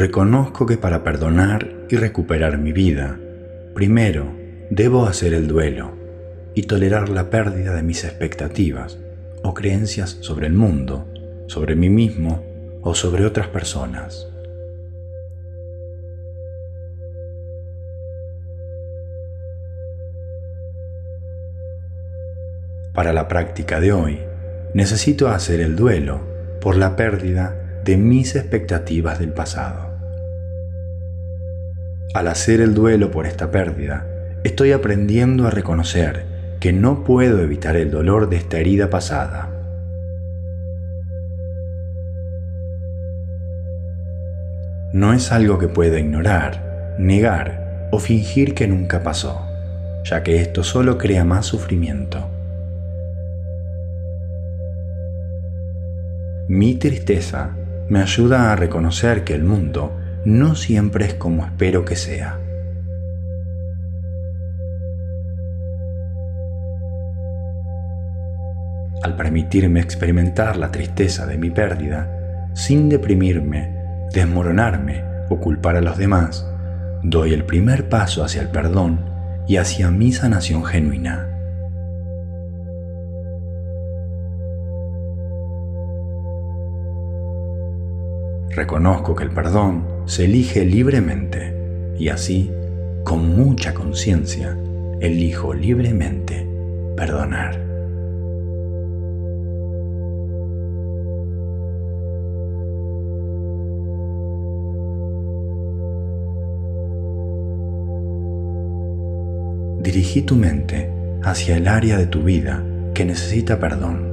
Reconozco 0.00 0.64
que 0.64 0.78
para 0.78 1.04
perdonar 1.04 1.68
y 1.90 1.96
recuperar 1.96 2.56
mi 2.56 2.72
vida, 2.72 3.20
primero 3.74 4.32
debo 4.70 5.04
hacer 5.04 5.34
el 5.34 5.46
duelo 5.46 5.92
y 6.54 6.62
tolerar 6.62 7.10
la 7.10 7.28
pérdida 7.28 7.74
de 7.74 7.82
mis 7.82 8.04
expectativas 8.04 8.96
o 9.42 9.52
creencias 9.52 10.16
sobre 10.22 10.46
el 10.46 10.54
mundo, 10.54 11.06
sobre 11.48 11.76
mí 11.76 11.90
mismo 11.90 12.42
o 12.80 12.94
sobre 12.94 13.26
otras 13.26 13.48
personas. 13.48 14.26
Para 22.94 23.12
la 23.12 23.28
práctica 23.28 23.80
de 23.80 23.92
hoy, 23.92 24.20
necesito 24.72 25.28
hacer 25.28 25.60
el 25.60 25.76
duelo 25.76 26.22
por 26.62 26.78
la 26.78 26.96
pérdida 26.96 27.82
de 27.84 27.98
mis 27.98 28.34
expectativas 28.34 29.18
del 29.18 29.34
pasado. 29.34 29.89
Al 32.12 32.26
hacer 32.26 32.60
el 32.60 32.74
duelo 32.74 33.12
por 33.12 33.24
esta 33.24 33.52
pérdida, 33.52 34.04
estoy 34.42 34.72
aprendiendo 34.72 35.46
a 35.46 35.50
reconocer 35.50 36.24
que 36.58 36.72
no 36.72 37.04
puedo 37.04 37.40
evitar 37.40 37.76
el 37.76 37.92
dolor 37.92 38.28
de 38.28 38.36
esta 38.36 38.58
herida 38.58 38.90
pasada. 38.90 39.48
No 44.92 45.12
es 45.12 45.30
algo 45.30 45.60
que 45.60 45.68
pueda 45.68 46.00
ignorar, 46.00 46.96
negar 46.98 47.88
o 47.92 48.00
fingir 48.00 48.54
que 48.54 48.66
nunca 48.66 49.04
pasó, 49.04 49.46
ya 50.02 50.24
que 50.24 50.40
esto 50.40 50.64
solo 50.64 50.98
crea 50.98 51.24
más 51.24 51.46
sufrimiento. 51.46 52.28
Mi 56.48 56.74
tristeza 56.74 57.50
me 57.88 58.00
ayuda 58.02 58.50
a 58.50 58.56
reconocer 58.56 59.22
que 59.22 59.34
el 59.34 59.44
mundo 59.44 59.99
no 60.24 60.54
siempre 60.54 61.06
es 61.06 61.14
como 61.14 61.44
espero 61.44 61.84
que 61.84 61.96
sea. 61.96 62.38
Al 69.02 69.16
permitirme 69.16 69.80
experimentar 69.80 70.56
la 70.56 70.70
tristeza 70.70 71.26
de 71.26 71.38
mi 71.38 71.50
pérdida, 71.50 72.50
sin 72.54 72.88
deprimirme, 72.90 73.74
desmoronarme 74.12 75.04
o 75.30 75.40
culpar 75.40 75.76
a 75.76 75.80
los 75.80 75.96
demás, 75.96 76.46
doy 77.02 77.32
el 77.32 77.44
primer 77.44 77.88
paso 77.88 78.22
hacia 78.22 78.42
el 78.42 78.48
perdón 78.48 79.00
y 79.48 79.56
hacia 79.56 79.90
mi 79.90 80.12
sanación 80.12 80.64
genuina. 80.64 81.39
Reconozco 88.60 89.14
que 89.14 89.24
el 89.24 89.30
perdón 89.30 89.86
se 90.04 90.26
elige 90.26 90.66
libremente 90.66 91.94
y 91.98 92.10
así, 92.10 92.50
con 93.04 93.34
mucha 93.34 93.72
conciencia, 93.72 94.54
elijo 95.00 95.54
libremente 95.54 96.46
perdonar. 96.94 97.58
Dirigí 109.82 110.20
tu 110.20 110.36
mente 110.36 110.92
hacia 111.22 111.56
el 111.56 111.66
área 111.66 111.96
de 111.96 112.06
tu 112.06 112.22
vida 112.22 112.62
que 112.92 113.06
necesita 113.06 113.58
perdón 113.58 114.09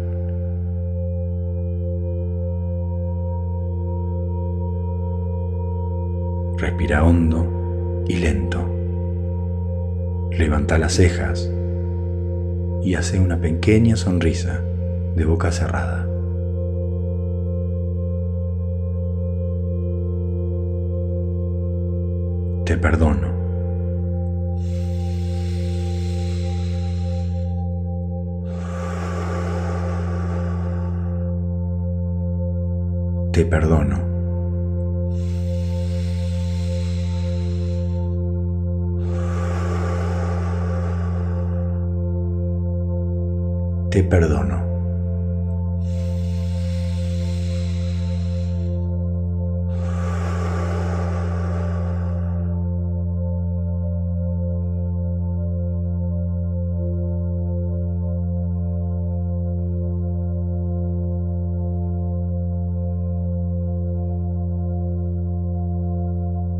Respira 6.57 7.03
hondo 7.03 8.03
y 8.07 8.15
lento. 8.15 8.67
Levanta 10.31 10.79
las 10.79 10.93
cejas 10.93 11.47
y 12.81 12.95
hace 12.95 13.19
una 13.19 13.39
pequeña 13.39 13.95
sonrisa 13.95 14.61
de 15.15 15.25
boca 15.25 15.51
cerrada. 15.51 16.07
Te 22.65 22.75
perdono. 22.75 23.37
Te 33.31 33.45
perdono. 33.45 34.06
Te 43.97 44.03
perdono. 44.03 44.67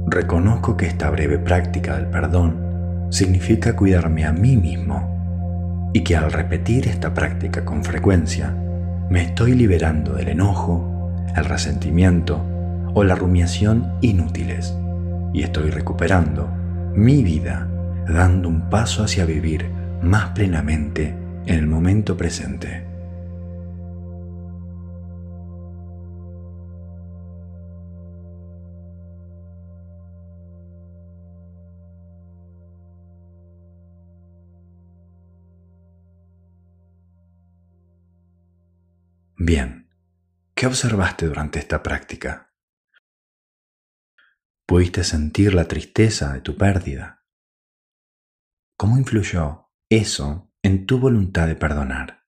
Reconozco 0.07 0.75
que 0.75 0.87
esta 0.87 1.11
breve 1.11 1.37
práctica 1.37 1.97
del 1.97 2.07
perdón 2.07 3.07
significa 3.11 3.75
cuidarme 3.75 4.25
a 4.25 4.31
mí 4.31 4.57
mismo 4.57 5.16
y 5.93 6.01
que 6.01 6.15
al 6.15 6.31
repetir 6.31 6.87
esta 6.87 7.13
práctica 7.13 7.65
con 7.65 7.83
frecuencia, 7.83 8.55
me 9.09 9.23
estoy 9.23 9.53
liberando 9.53 10.13
del 10.13 10.29
enojo, 10.29 11.13
el 11.35 11.45
resentimiento 11.45 12.43
o 12.93 13.03
la 13.03 13.15
rumiación 13.15 13.93
inútiles 14.01 14.75
y 15.33 15.43
estoy 15.43 15.69
recuperando 15.69 16.49
mi 16.93 17.23
vida 17.23 17.67
dando 18.07 18.49
un 18.49 18.69
paso 18.69 19.03
hacia 19.03 19.25
vivir 19.25 19.69
más 20.01 20.29
plenamente 20.29 21.13
en 21.45 21.55
el 21.55 21.67
momento 21.67 22.17
presente. 22.17 22.86
Bien, 39.39 39.87
¿qué 40.55 40.65
observaste 40.65 41.27
durante 41.27 41.59
esta 41.59 41.83
práctica? 41.83 42.55
¿Pudiste 44.65 45.03
sentir 45.03 45.53
la 45.53 45.67
tristeza 45.67 46.33
de 46.33 46.41
tu 46.41 46.57
pérdida? 46.57 47.23
¿Cómo 48.77 48.97
influyó 48.97 49.71
eso 49.89 50.51
en 50.63 50.87
tu 50.87 50.97
voluntad 50.97 51.45
de 51.45 51.55
perdonar? 51.55 52.25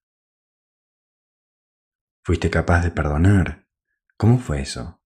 ¿Fuiste 2.24 2.52
capaz 2.52 2.84
de 2.84 2.92
perdonar? 2.92 3.68
¿Cómo 4.16 4.38
fue 4.38 4.62
eso? 4.62 5.04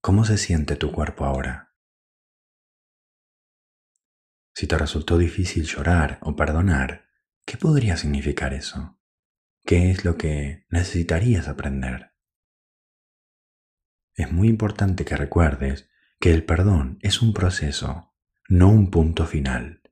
¿Cómo 0.00 0.24
se 0.24 0.38
siente 0.38 0.76
tu 0.76 0.90
cuerpo 0.90 1.26
ahora? 1.26 1.76
Si 4.54 4.66
te 4.66 4.78
resultó 4.78 5.18
difícil 5.18 5.64
llorar 5.64 6.18
o 6.22 6.34
perdonar, 6.34 7.10
¿qué 7.44 7.58
podría 7.58 7.98
significar 7.98 8.54
eso? 8.54 9.01
¿Qué 9.64 9.90
es 9.90 10.04
lo 10.04 10.16
que 10.16 10.66
necesitarías 10.70 11.46
aprender? 11.46 12.12
Es 14.14 14.30
muy 14.32 14.48
importante 14.48 15.04
que 15.04 15.16
recuerdes 15.16 15.88
que 16.18 16.34
el 16.34 16.44
perdón 16.44 16.98
es 17.00 17.22
un 17.22 17.32
proceso, 17.32 18.12
no 18.48 18.68
un 18.68 18.90
punto 18.90 19.24
final. 19.24 19.82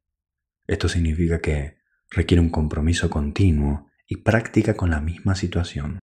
Esto 0.67 0.89
significa 0.89 1.41
que 1.41 1.79
requiere 2.11 2.41
un 2.41 2.51
compromiso 2.51 3.11
continuo 3.11 3.89
y 4.07 4.19
práctica 4.19 4.75
con 4.75 4.91
la 4.91 5.01
misma 5.01 5.37
situación. 5.37 6.01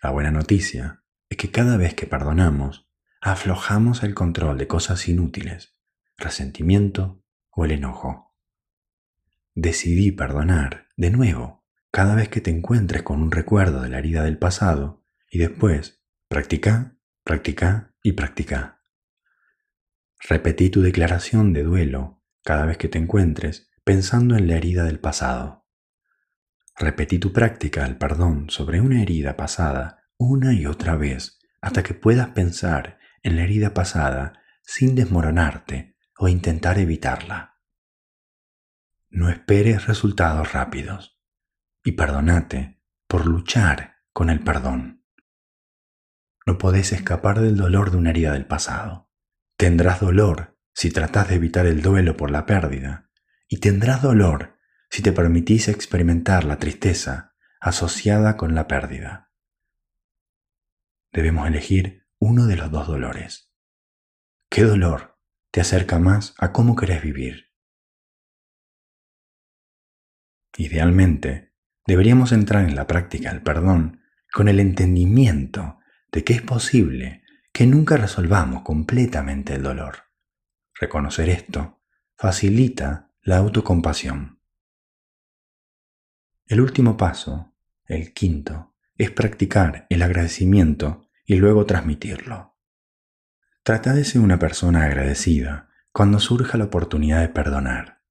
La 0.00 0.10
buena 0.10 0.30
noticia 0.30 1.02
es 1.28 1.36
que 1.36 1.50
cada 1.50 1.76
vez 1.76 1.94
que 1.94 2.06
perdonamos, 2.06 2.88
aflojamos 3.20 4.04
el 4.04 4.14
control 4.14 4.58
de 4.58 4.68
cosas 4.68 5.08
inútiles, 5.08 5.76
resentimiento 6.16 7.24
o 7.50 7.64
el 7.64 7.72
enojo. 7.72 8.32
Decidí 9.54 10.12
perdonar 10.12 10.88
de 10.96 11.10
nuevo 11.10 11.63
cada 11.94 12.16
vez 12.16 12.28
que 12.28 12.40
te 12.40 12.50
encuentres 12.50 13.04
con 13.04 13.22
un 13.22 13.30
recuerdo 13.30 13.82
de 13.82 13.88
la 13.88 13.98
herida 13.98 14.24
del 14.24 14.36
pasado 14.36 15.04
y 15.30 15.38
después 15.38 16.02
practica, 16.26 16.96
practica 17.22 17.94
y 18.02 18.14
practica. 18.14 18.82
Repetí 20.18 20.70
tu 20.70 20.82
declaración 20.82 21.52
de 21.52 21.62
duelo 21.62 22.20
cada 22.42 22.66
vez 22.66 22.78
que 22.78 22.88
te 22.88 22.98
encuentres 22.98 23.70
pensando 23.84 24.36
en 24.36 24.48
la 24.48 24.56
herida 24.56 24.82
del 24.82 24.98
pasado. 24.98 25.68
Repetí 26.76 27.20
tu 27.20 27.32
práctica 27.32 27.84
al 27.84 27.96
perdón 27.96 28.50
sobre 28.50 28.80
una 28.80 29.00
herida 29.00 29.36
pasada 29.36 30.02
una 30.16 30.52
y 30.52 30.66
otra 30.66 30.96
vez 30.96 31.38
hasta 31.60 31.84
que 31.84 31.94
puedas 31.94 32.30
pensar 32.30 32.98
en 33.22 33.36
la 33.36 33.44
herida 33.44 33.72
pasada 33.72 34.42
sin 34.62 34.96
desmoronarte 34.96 35.96
o 36.18 36.26
intentar 36.26 36.76
evitarla. 36.80 37.60
No 39.10 39.28
esperes 39.28 39.86
resultados 39.86 40.52
rápidos 40.52 41.13
y 41.84 41.92
perdonate 41.92 42.80
por 43.06 43.26
luchar 43.26 43.98
con 44.12 44.30
el 44.30 44.40
perdón. 44.40 45.04
No 46.46 46.58
podés 46.58 46.92
escapar 46.92 47.40
del 47.40 47.56
dolor 47.56 47.90
de 47.90 47.98
una 47.98 48.10
herida 48.10 48.32
del 48.32 48.46
pasado. 48.46 49.10
Tendrás 49.56 50.00
dolor 50.00 50.58
si 50.72 50.90
tratás 50.90 51.28
de 51.28 51.36
evitar 51.36 51.66
el 51.66 51.82
duelo 51.82 52.16
por 52.16 52.30
la 52.30 52.46
pérdida 52.46 53.10
y 53.46 53.58
tendrás 53.58 54.02
dolor 54.02 54.58
si 54.90 55.02
te 55.02 55.12
permitís 55.12 55.68
experimentar 55.68 56.44
la 56.44 56.58
tristeza 56.58 57.34
asociada 57.60 58.36
con 58.36 58.54
la 58.54 58.66
pérdida. 58.66 59.32
Debemos 61.12 61.46
elegir 61.46 62.06
uno 62.18 62.46
de 62.46 62.56
los 62.56 62.70
dos 62.70 62.86
dolores. 62.88 63.52
¿Qué 64.50 64.62
dolor 64.62 65.18
te 65.50 65.60
acerca 65.60 65.98
más 65.98 66.34
a 66.38 66.52
cómo 66.52 66.76
querés 66.76 67.02
vivir? 67.02 67.52
Idealmente, 70.56 71.53
deberíamos 71.86 72.32
entrar 72.32 72.64
en 72.64 72.74
la 72.74 72.86
práctica 72.86 73.32
del 73.32 73.42
perdón 73.42 74.00
con 74.32 74.48
el 74.48 74.60
entendimiento 74.60 75.78
de 76.10 76.24
que 76.24 76.34
es 76.34 76.42
posible 76.42 77.22
que 77.52 77.66
nunca 77.66 77.96
resolvamos 77.96 78.62
completamente 78.62 79.54
el 79.54 79.62
dolor. 79.62 79.96
Reconocer 80.74 81.28
esto 81.28 81.80
facilita 82.16 83.12
la 83.22 83.38
autocompasión. 83.38 84.40
El 86.46 86.60
último 86.60 86.96
paso, 86.96 87.54
el 87.86 88.12
quinto, 88.12 88.74
es 88.96 89.10
practicar 89.10 89.86
el 89.88 90.02
agradecimiento 90.02 91.08
y 91.24 91.36
luego 91.36 91.64
transmitirlo. 91.64 92.56
Trata 93.62 93.94
de 93.94 94.04
ser 94.04 94.20
una 94.20 94.38
persona 94.38 94.84
agradecida 94.84 95.70
cuando 95.90 96.20
surja 96.20 96.58
la 96.58 96.64
oportunidad 96.64 97.20
de 97.20 97.28
perdonar. 97.28 98.02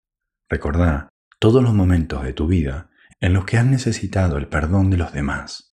Recordá 0.50 1.10
todos 1.40 1.62
los 1.62 1.74
momentos 1.74 2.24
de 2.24 2.34
tu 2.34 2.48
vida 2.48 2.90
en 3.24 3.34
los 3.34 3.46
que 3.46 3.58
has 3.58 3.66
necesitado 3.66 4.38
el 4.38 4.48
perdón 4.48 4.90
de 4.90 4.98
los 4.98 5.14
demás. 5.14 5.76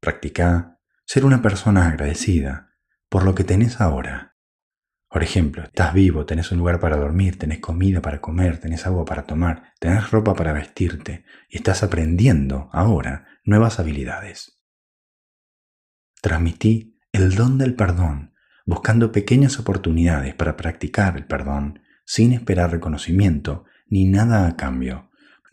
Practica 0.00 0.78
ser 1.04 1.24
una 1.24 1.42
persona 1.42 1.88
agradecida 1.88 2.70
por 3.08 3.24
lo 3.24 3.34
que 3.34 3.44
tenés 3.44 3.80
ahora 3.80 4.36
por 5.08 5.22
ejemplo, 5.22 5.62
estás 5.62 5.94
vivo, 5.94 6.26
tenés 6.26 6.52
un 6.52 6.58
lugar 6.58 6.78
para 6.78 6.96
dormir, 6.96 7.38
tenés 7.38 7.60
comida 7.60 8.02
para 8.02 8.20
comer, 8.20 8.58
tenés 8.58 8.86
agua 8.86 9.04
para 9.04 9.24
tomar, 9.24 9.72
tenés 9.78 10.10
ropa 10.10 10.34
para 10.34 10.52
vestirte 10.52 11.24
y 11.48 11.56
estás 11.56 11.82
aprendiendo 11.82 12.68
ahora 12.72 13.26
nuevas 13.42 13.78
habilidades. 13.78 14.60
Transmití 16.20 16.98
el 17.12 17.34
don 17.34 17.56
del 17.56 17.74
perdón, 17.74 18.34
buscando 18.66 19.10
pequeñas 19.12 19.58
oportunidades 19.60 20.34
para 20.34 20.56
practicar 20.56 21.16
el 21.16 21.24
perdón 21.24 21.80
sin 22.04 22.32
esperar 22.32 22.72
reconocimiento 22.72 23.64
ni 23.86 24.04
nada 24.04 24.46
a 24.46 24.56
cambio. 24.56 25.05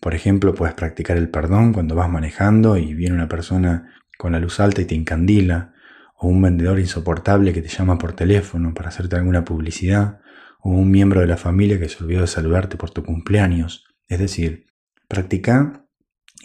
Por 0.04 0.14
ejemplo, 0.14 0.54
puedes 0.54 0.76
practicar 0.76 1.16
el 1.16 1.30
perdón 1.30 1.72
cuando 1.72 1.96
vas 1.96 2.10
manejando 2.10 2.76
y 2.76 2.94
viene 2.94 3.16
una 3.16 3.30
persona 3.30 3.94
con 4.18 4.34
la 4.34 4.40
luz 4.40 4.60
alta 4.60 4.82
y 4.82 4.86
te 4.86 4.96
encandila, 4.96 5.72
o 6.18 6.28
un 6.28 6.42
vendedor 6.42 6.78
insoportable 6.78 7.54
que 7.54 7.62
te 7.62 7.70
llama 7.70 7.98
por 7.98 8.12
teléfono 8.12 8.74
para 8.74 8.90
hacerte 8.90 9.16
alguna 9.16 9.46
publicidad, 9.46 10.20
o 10.60 10.72
un 10.72 10.92
miembro 10.92 11.22
de 11.22 11.28
la 11.28 11.38
familia 11.38 11.80
que 11.80 11.88
se 11.88 12.04
olvidó 12.04 12.20
de 12.20 12.28
saludarte 12.28 12.76
por 12.76 12.92
tu 12.92 13.02
cumpleaños. 13.06 13.86
Es 14.10 14.20
decir, 14.20 14.66
practica 15.08 15.86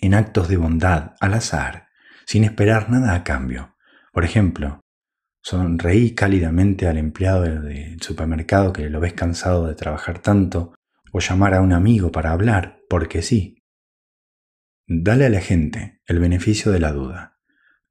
en 0.01 0.15
actos 0.15 0.47
de 0.47 0.57
bondad, 0.57 1.15
al 1.19 1.35
azar, 1.35 1.89
sin 2.27 2.45
esperar 2.45 2.91
nada 2.91 3.13
a 3.13 3.25
cambio. 3.25 3.75
Por 4.13 4.25
ejemplo, 4.25 4.83
sonreí 5.43 6.15
cálidamente 6.15 6.87
al 6.87 6.97
empleado 6.97 7.43
del 7.43 8.01
supermercado 8.03 8.73
que 8.73 8.89
lo 8.89 9.01
ves 9.01 9.15
cansado 9.15 9.67
de 9.67 9.75
trabajar 9.75 10.21
tanto, 10.21 10.75
o 11.13 11.21
llamar 11.21 11.55
a 11.55 11.61
un 11.61 11.73
amigo 11.73 12.13
para 12.13 12.33
hablar, 12.33 12.81
porque 12.89 13.23
sí. 13.23 13.63
Dale 14.87 15.27
a 15.27 15.31
la 15.31 15.41
gente 15.41 16.01
el 16.07 16.19
beneficio 16.19 16.73
de 16.73 16.81
la 16.81 16.93
duda. 16.93 17.39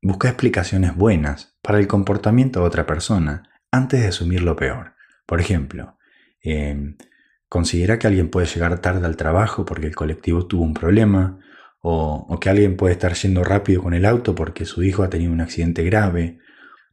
Busca 0.01 0.29
explicaciones 0.29 0.95
buenas 0.95 1.57
para 1.61 1.79
el 1.79 1.87
comportamiento 1.87 2.61
de 2.61 2.65
otra 2.65 2.85
persona 2.85 3.49
antes 3.71 4.01
de 4.01 4.07
asumir 4.07 4.41
lo 4.41 4.55
peor. 4.55 4.95
Por 5.25 5.39
ejemplo, 5.39 5.97
em, 6.41 6.97
considera 7.49 7.99
que 7.99 8.07
alguien 8.07 8.29
puede 8.29 8.47
llegar 8.47 8.79
tarde 8.79 9.05
al 9.05 9.17
trabajo 9.17 9.65
porque 9.65 9.87
el 9.87 9.95
colectivo 9.95 10.47
tuvo 10.47 10.63
un 10.63 10.73
problema, 10.73 11.39
o, 11.81 12.37
que 12.39 12.49
alguien 12.49 12.75
puede 12.75 12.93
estar 12.93 13.13
yendo 13.13 13.43
rápido 13.43 13.83
con 13.83 13.93
el 13.93 14.05
auto 14.05 14.35
porque 14.35 14.65
su 14.65 14.83
hijo 14.83 15.03
ha 15.03 15.09
tenido 15.09 15.31
un 15.31 15.41
accidente 15.41 15.83
grave, 15.83 16.39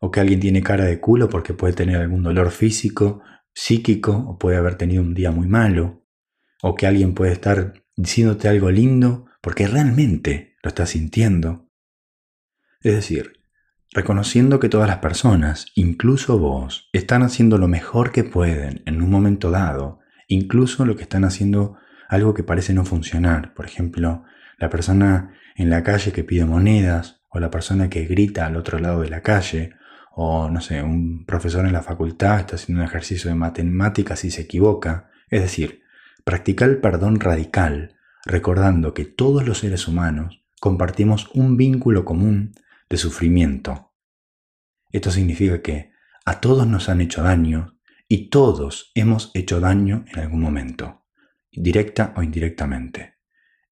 o 0.01 0.11
que 0.11 0.21
alguien 0.21 0.41
tiene 0.41 0.63
cara 0.63 0.85
de 0.85 1.01
culo 1.01 1.29
porque 1.29 1.55
puede 1.55 1.75
tener 1.75 1.97
algún 1.97 2.23
dolor 2.23 2.51
físico, 2.51 3.23
psíquico, 3.55 4.13
o 4.13 4.39
puede 4.39 4.57
haber 4.57 4.77
tenido 4.77 5.03
un 5.03 5.15
día 5.15 5.31
muy 5.31 5.47
malo, 5.47 6.04
o 6.67 6.75
que 6.75 6.87
alguien 6.87 7.13
puede 7.13 7.33
estar 7.33 7.75
diciéndote 7.95 8.49
algo 8.49 8.71
lindo 8.71 9.27
porque 9.43 9.67
realmente 9.67 10.57
lo 10.63 10.69
está 10.69 10.87
sintiendo. 10.87 11.69
Es 12.81 12.95
decir, 12.95 13.35
reconociendo 13.93 14.61
que 14.61 14.71
todas 14.71 14.89
las 14.89 14.97
personas, 14.97 15.67
incluso 15.75 16.39
vos, 16.39 16.89
están 16.95 17.23
haciendo 17.23 17.59
lo 17.59 17.69
mejor 17.69 18.13
que 18.13 18.25
pueden 18.25 18.83
en 18.87 19.03
un 19.03 19.11
momento 19.11 19.51
dado, 19.51 20.01
incluso 20.27 20.87
lo 20.87 20.97
que 20.97 21.03
están 21.03 21.25
haciendo 21.25 21.77
algo 22.09 22.33
que 22.33 22.45
parece 22.45 22.73
no 22.73 22.87
funcionar. 22.87 23.53
Por 23.53 23.67
ejemplo, 23.67 24.25
la 24.57 24.71
persona 24.71 25.35
en 25.57 25.69
la 25.69 25.83
calle 25.83 26.13
que 26.13 26.25
pide 26.25 26.47
monedas, 26.47 27.21
o 27.29 27.41
la 27.41 27.51
persona 27.51 27.91
que 27.91 28.07
grita 28.07 28.47
al 28.47 28.57
otro 28.57 28.79
lado 28.79 29.03
de 29.03 29.11
la 29.11 29.21
calle, 29.21 29.75
o 30.17 30.49
no 30.49 30.63
sé, 30.63 30.83
un 30.83 31.27
profesor 31.27 31.67
en 31.67 31.75
la 31.75 31.83
facultad 31.83 32.41
está 32.41 32.57
haciendo 32.57 32.81
un 32.81 32.89
ejercicio 32.89 33.29
de 33.29 33.37
matemáticas 33.37 34.25
y 34.25 34.31
se 34.31 34.41
equivoca. 34.41 35.11
Es 35.29 35.43
decir, 35.43 35.84
practicar 36.25 36.71
el 36.71 36.81
perdón 36.81 37.21
radical, 37.21 37.97
recordando 38.25 38.95
que 38.95 39.05
todos 39.05 39.47
los 39.47 39.59
seres 39.59 39.87
humanos 39.87 40.45
compartimos 40.61 41.31
un 41.35 41.57
vínculo 41.57 42.05
común 42.05 42.55
de 42.89 42.97
sufrimiento. 42.97 43.93
Esto 44.91 45.11
significa 45.11 45.61
que 45.61 45.93
a 46.25 46.41
todos 46.41 46.67
nos 46.67 46.89
han 46.89 47.01
hecho 47.01 47.23
daño 47.23 47.79
y 48.09 48.31
todos 48.31 48.91
hemos 48.95 49.31
hecho 49.35 49.61
daño 49.61 50.05
en 50.13 50.21
algún 50.21 50.41
momento, 50.41 51.05
directa 51.51 52.15
o 52.17 52.23
indirectamente. 52.23 53.19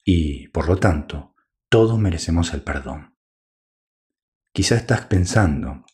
Y, 0.05 0.49
por 0.49 0.69
lo 0.69 0.77
tanto, 0.77 1.35
todos 1.69 1.99
merecemos 1.99 2.53
el 2.53 2.63
perdón. 2.63 3.17
Quizá 4.53 4.77
estás 4.77 5.07
pensando 5.07 5.87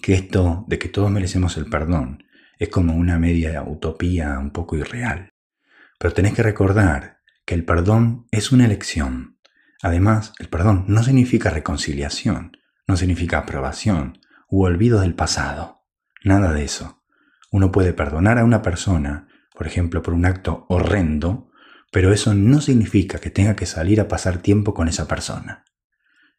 que 0.00 0.14
esto 0.14 0.64
de 0.66 0.78
que 0.78 0.88
todos 0.88 1.10
merecemos 1.10 1.56
el 1.56 1.66
perdón 1.66 2.24
es 2.58 2.68
como 2.68 2.96
una 2.96 3.18
media 3.18 3.62
utopía 3.62 4.38
un 4.38 4.50
poco 4.50 4.76
irreal. 4.76 5.31
Pero 6.02 6.14
tenés 6.14 6.34
que 6.34 6.42
recordar 6.42 7.20
que 7.46 7.54
el 7.54 7.64
perdón 7.64 8.26
es 8.32 8.50
una 8.50 8.64
elección 8.64 9.32
Además, 9.82 10.32
el 10.38 10.48
perdón 10.48 10.84
no 10.86 11.02
significa 11.02 11.50
reconciliación, 11.50 12.56
no 12.86 12.96
significa 12.96 13.38
aprobación 13.38 14.20
u 14.48 14.62
olvido 14.62 15.00
del 15.00 15.14
pasado. 15.14 15.82
Nada 16.24 16.52
de 16.52 16.62
eso. 16.62 17.02
Uno 17.50 17.72
puede 17.72 17.92
perdonar 17.92 18.38
a 18.38 18.44
una 18.44 18.62
persona, 18.62 19.26
por 19.52 19.66
ejemplo, 19.66 20.00
por 20.00 20.14
un 20.14 20.24
acto 20.24 20.66
horrendo, 20.68 21.50
pero 21.90 22.12
eso 22.12 22.32
no 22.32 22.60
significa 22.60 23.18
que 23.18 23.30
tenga 23.30 23.56
que 23.56 23.66
salir 23.66 24.00
a 24.00 24.06
pasar 24.06 24.38
tiempo 24.38 24.72
con 24.72 24.86
esa 24.86 25.08
persona. 25.08 25.64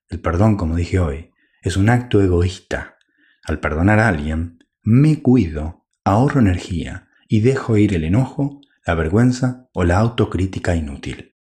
El 0.08 0.22
perdón, 0.22 0.56
como 0.56 0.78
dije 0.78 1.00
hoy, 1.00 1.32
es 1.62 1.76
un 1.76 1.90
acto 1.90 2.22
egoísta. 2.22 2.96
Al 3.44 3.60
perdonar 3.60 4.00
a 4.00 4.08
alguien, 4.08 4.60
me 4.84 5.22
cuido, 5.22 5.86
ahorro 6.06 6.40
energía 6.40 7.10
y 7.28 7.42
dejo 7.42 7.76
ir 7.76 7.94
el 7.94 8.06
enojo 8.06 8.62
la 8.86 8.96
vergüenza 8.96 9.70
o 9.74 9.84
la 9.84 9.98
autocrítica 9.98 10.76
inútil. 10.76 11.36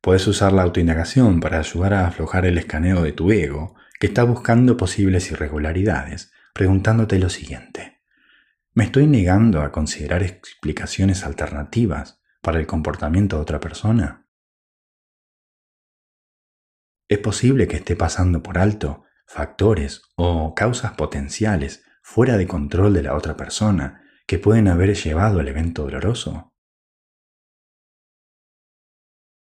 Puedes 0.00 0.26
usar 0.26 0.52
la 0.52 0.62
autoindagación 0.62 1.40
para 1.40 1.58
ayudar 1.58 1.94
a 1.94 2.06
aflojar 2.06 2.46
el 2.46 2.58
escaneo 2.58 3.02
de 3.02 3.12
tu 3.12 3.32
ego, 3.32 3.74
que 3.98 4.06
está 4.06 4.22
buscando 4.22 4.76
posibles 4.76 5.30
irregularidades, 5.30 6.32
preguntándote 6.54 7.18
lo 7.18 7.30
siguiente. 7.30 8.00
¿Me 8.74 8.84
estoy 8.84 9.06
negando 9.06 9.62
a 9.62 9.72
considerar 9.72 10.22
explicaciones 10.22 11.24
alternativas 11.24 12.20
para 12.42 12.60
el 12.60 12.66
comportamiento 12.66 13.36
de 13.36 13.42
otra 13.42 13.58
persona? 13.58 14.26
Es 17.08 17.18
posible 17.18 17.66
que 17.66 17.76
esté 17.76 17.96
pasando 17.96 18.42
por 18.42 18.58
alto 18.58 19.04
factores 19.26 20.02
o 20.14 20.54
causas 20.54 20.92
potenciales 20.92 21.84
fuera 22.02 22.36
de 22.36 22.46
control 22.46 22.94
de 22.94 23.02
la 23.02 23.14
otra 23.14 23.36
persona 23.36 24.02
que 24.28 24.38
pueden 24.38 24.68
haber 24.68 24.94
llevado 24.94 25.40
al 25.40 25.48
evento 25.48 25.84
doloroso. 25.84 26.52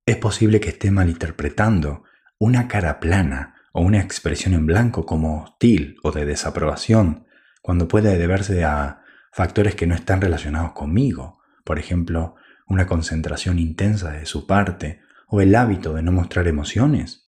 Es 0.07 0.17
posible 0.17 0.59
que 0.59 0.71
esté 0.71 0.91
malinterpretando 0.91 2.05
una 2.39 2.67
cara 2.67 2.99
plana 2.99 3.57
o 3.75 3.83
una 3.83 4.01
expresión 4.01 4.55
en 4.55 4.65
blanco 4.65 5.05
como 5.05 5.43
hostil 5.43 5.99
o 6.03 6.13
de 6.13 6.25
desaprobación 6.25 7.27
cuando 7.61 7.89
puede 7.89 8.17
deberse 8.17 8.65
a 8.65 9.03
factores 9.33 9.75
que 9.75 9.87
no 9.87 9.95
están 9.95 10.23
relacionados 10.23 10.73
conmigo, 10.73 11.43
por 11.63 11.79
ejemplo, 11.79 12.37
una 12.67 12.87
concentración 12.87 13.59
intensa 13.59 14.13
de 14.13 14.25
su 14.25 14.47
parte 14.47 15.03
o 15.29 15.43
el 15.43 15.55
hábito 15.57 15.93
de 15.93 16.03
no 16.03 16.11
mostrar 16.11 16.49
emociones. 16.49 17.31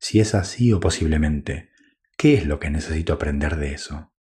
Si 0.00 0.18
es 0.18 0.34
así 0.34 0.72
o 0.72 0.80
posiblemente, 0.80 1.70
¿qué 2.16 2.34
es 2.34 2.46
lo 2.46 2.58
que 2.58 2.70
necesito 2.70 3.12
aprender 3.12 3.56
de 3.56 3.72
eso? 3.72 4.12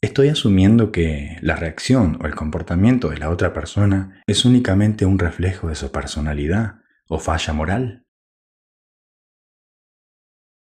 Estoy 0.00 0.28
asumiendo 0.28 0.92
que 0.92 1.38
la 1.42 1.56
reacción 1.56 2.18
o 2.22 2.26
el 2.26 2.34
comportamiento 2.34 3.10
de 3.10 3.18
la 3.18 3.30
otra 3.30 3.52
persona 3.52 4.22
es 4.26 4.44
únicamente 4.44 5.04
un 5.04 5.18
reflejo 5.18 5.68
de 5.68 5.74
su 5.74 5.90
personalidad 5.90 6.76
o 7.08 7.18
falla 7.18 7.52
moral. 7.52 8.06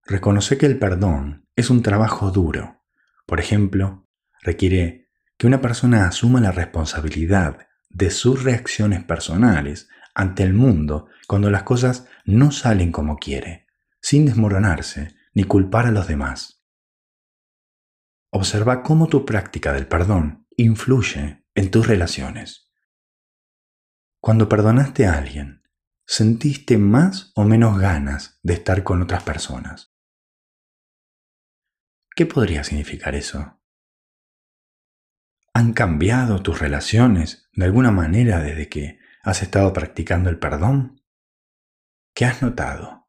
Reconoce 0.06 0.56
que 0.56 0.66
el 0.66 0.78
perdón 0.78 1.48
es 1.56 1.70
un 1.70 1.82
trabajo 1.82 2.30
duro. 2.30 2.84
Por 3.26 3.40
ejemplo, 3.40 4.06
requiere 4.40 5.08
que 5.36 5.46
una 5.46 5.60
persona 5.60 6.06
asuma 6.06 6.40
la 6.40 6.52
responsabilidad 6.52 7.66
de 7.88 8.10
sus 8.10 8.44
reacciones 8.44 9.02
personales 9.02 9.88
ante 10.14 10.44
el 10.44 10.54
mundo 10.54 11.08
cuando 11.26 11.50
las 11.50 11.64
cosas 11.64 12.06
no 12.24 12.52
salen 12.52 12.92
como 12.92 13.16
quiere, 13.16 13.63
sin 14.04 14.26
desmoronarse 14.26 15.16
ni 15.32 15.44
culpar 15.44 15.86
a 15.86 15.90
los 15.90 16.06
demás. 16.06 16.62
Observa 18.30 18.82
cómo 18.82 19.06
tu 19.06 19.24
práctica 19.24 19.72
del 19.72 19.88
perdón 19.88 20.46
influye 20.58 21.46
en 21.54 21.70
tus 21.70 21.86
relaciones. 21.86 22.70
Cuando 24.20 24.46
perdonaste 24.46 25.06
a 25.06 25.14
alguien, 25.14 25.62
¿sentiste 26.06 26.76
más 26.76 27.32
o 27.34 27.44
menos 27.44 27.78
ganas 27.78 28.38
de 28.42 28.52
estar 28.52 28.84
con 28.84 29.00
otras 29.00 29.22
personas? 29.22 29.96
¿Qué 32.14 32.26
podría 32.26 32.62
significar 32.62 33.14
eso? 33.14 33.58
¿Han 35.54 35.72
cambiado 35.72 36.42
tus 36.42 36.58
relaciones 36.58 37.48
de 37.54 37.64
alguna 37.64 37.90
manera 37.90 38.40
desde 38.40 38.68
que 38.68 38.98
has 39.22 39.42
estado 39.42 39.72
practicando 39.72 40.28
el 40.28 40.38
perdón? 40.38 41.00
¿Qué 42.12 42.26
has 42.26 42.42
notado? 42.42 43.03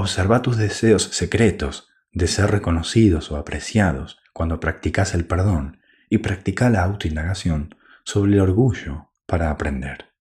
Observa 0.00 0.42
tus 0.42 0.56
deseos 0.56 1.02
secretos 1.02 1.88
de 2.12 2.28
ser 2.28 2.52
reconocidos 2.52 3.32
o 3.32 3.36
apreciados 3.36 4.20
cuando 4.32 4.60
practicas 4.60 5.12
el 5.12 5.26
perdón 5.26 5.80
y 6.08 6.18
practica 6.18 6.70
la 6.70 6.84
autoindagación 6.84 7.74
sobre 8.04 8.34
el 8.34 8.40
orgullo 8.40 9.10
para 9.26 9.50
aprender. 9.50 10.12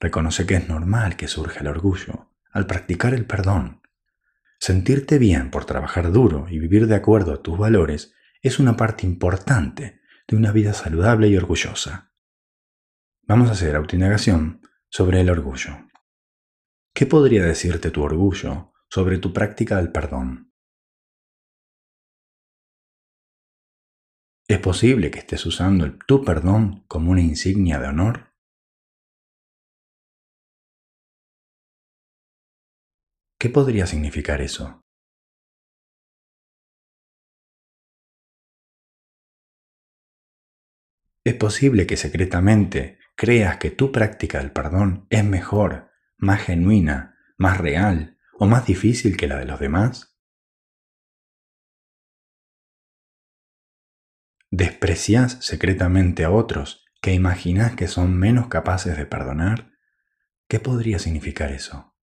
Reconoce 0.00 0.46
que 0.46 0.56
es 0.56 0.68
normal 0.68 1.14
que 1.14 1.28
surja 1.28 1.60
el 1.60 1.68
orgullo 1.68 2.32
al 2.50 2.66
practicar 2.66 3.14
el 3.14 3.24
perdón. 3.24 3.82
Sentirte 4.58 5.18
bien 5.18 5.52
por 5.52 5.64
trabajar 5.64 6.10
duro 6.10 6.48
y 6.50 6.58
vivir 6.58 6.88
de 6.88 6.96
acuerdo 6.96 7.32
a 7.32 7.40
tus 7.40 7.56
valores 7.56 8.14
es 8.42 8.58
una 8.58 8.76
parte 8.76 9.06
importante 9.06 10.00
de 10.26 10.36
una 10.36 10.50
vida 10.50 10.72
saludable 10.72 11.28
y 11.28 11.36
orgullosa. 11.36 12.10
Vamos 13.22 13.48
a 13.48 13.52
hacer 13.52 13.76
autoindagación 13.76 14.60
sobre 14.88 15.20
el 15.20 15.30
orgullo. 15.30 15.86
¿Qué 16.92 17.06
podría 17.06 17.44
decirte 17.44 17.92
tu 17.92 18.02
orgullo 18.02 18.72
sobre 18.90 19.18
tu 19.18 19.32
práctica 19.32 19.76
del 19.76 19.92
perdón? 19.92 20.52
¿Es 24.48 24.58
posible 24.60 25.10
que 25.10 25.18
estés 25.18 25.44
usando 25.44 25.84
el 25.84 25.98
tu 25.98 26.24
perdón 26.24 26.84
como 26.88 27.10
una 27.10 27.20
insignia 27.20 27.78
de 27.78 27.88
honor? 27.88 28.32
¿Qué 33.38 33.50
podría 33.50 33.86
significar 33.86 34.40
eso? 34.40 34.82
Es 41.24 41.34
posible 41.34 41.86
que 41.86 41.98
secretamente 41.98 42.98
creas 43.14 43.58
que 43.58 43.70
tu 43.70 43.92
práctica 43.92 44.38
del 44.38 44.50
perdón 44.50 45.06
es 45.10 45.24
mejor 45.24 45.90
más 46.16 46.42
genuina, 46.42 47.18
más 47.36 47.58
real 47.58 48.17
o 48.38 48.46
más 48.46 48.66
difícil 48.66 49.16
que 49.16 49.26
la 49.26 49.36
de 49.36 49.44
los 49.44 49.60
demás? 49.60 50.16
¿Desprecias 54.50 55.44
secretamente 55.44 56.24
a 56.24 56.30
otros 56.30 56.86
que 57.02 57.12
imaginas 57.12 57.76
que 57.76 57.88
son 57.88 58.16
menos 58.16 58.48
capaces 58.48 58.96
de 58.96 59.06
perdonar? 59.06 59.72
¿Qué 60.48 60.60
podría 60.60 60.98
significar 60.98 61.52
eso? 61.52 61.94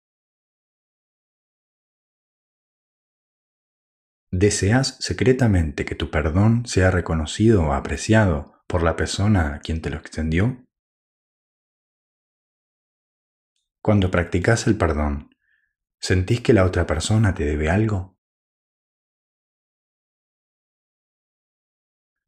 ¿Deseas 4.30 4.96
secretamente 4.98 5.84
que 5.84 5.94
tu 5.94 6.10
perdón 6.10 6.66
sea 6.66 6.90
reconocido 6.90 7.62
o 7.62 7.72
apreciado 7.72 8.62
por 8.66 8.82
la 8.82 8.96
persona 8.96 9.54
a 9.54 9.60
quien 9.60 9.80
te 9.80 9.90
lo 9.90 9.96
extendió? 9.96 10.66
Cuando 13.80 14.10
practicas 14.10 14.66
el 14.66 14.76
perdón, 14.76 15.33
¿sentís 16.04 16.42
que 16.42 16.52
la 16.52 16.66
otra 16.66 16.86
persona 16.86 17.32
te 17.32 17.44
debe 17.46 17.70
algo? 17.70 18.18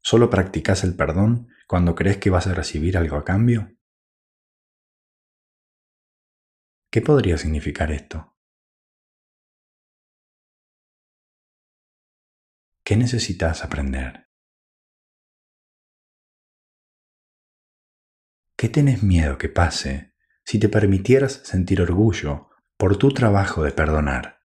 ¿Solo 0.01 0.31
practicas 0.31 0.83
el 0.83 0.95
perdón 0.95 1.49
cuando 1.67 1.93
crees 1.93 2.17
que 2.17 2.31
vas 2.31 2.47
a 2.47 2.55
recibir 2.55 2.97
algo 2.97 3.17
a 3.17 3.23
cambio? 3.23 3.77
¿Qué 6.89 7.01
podría 7.03 7.37
significar 7.37 7.91
esto? 7.91 8.35
¿Qué 12.83 12.97
necesitas 12.97 13.63
aprender? 13.63 14.27
¿Qué 18.57 18.69
tenés 18.69 19.03
miedo 19.03 19.37
que 19.37 19.49
pase 19.49 20.15
si 20.43 20.59
te 20.59 20.67
permitieras 20.67 21.33
sentir 21.43 21.79
orgullo 21.79 22.49
por 22.77 22.97
tu 22.97 23.09
trabajo 23.09 23.63
de 23.63 23.71
perdonar. 23.71 24.37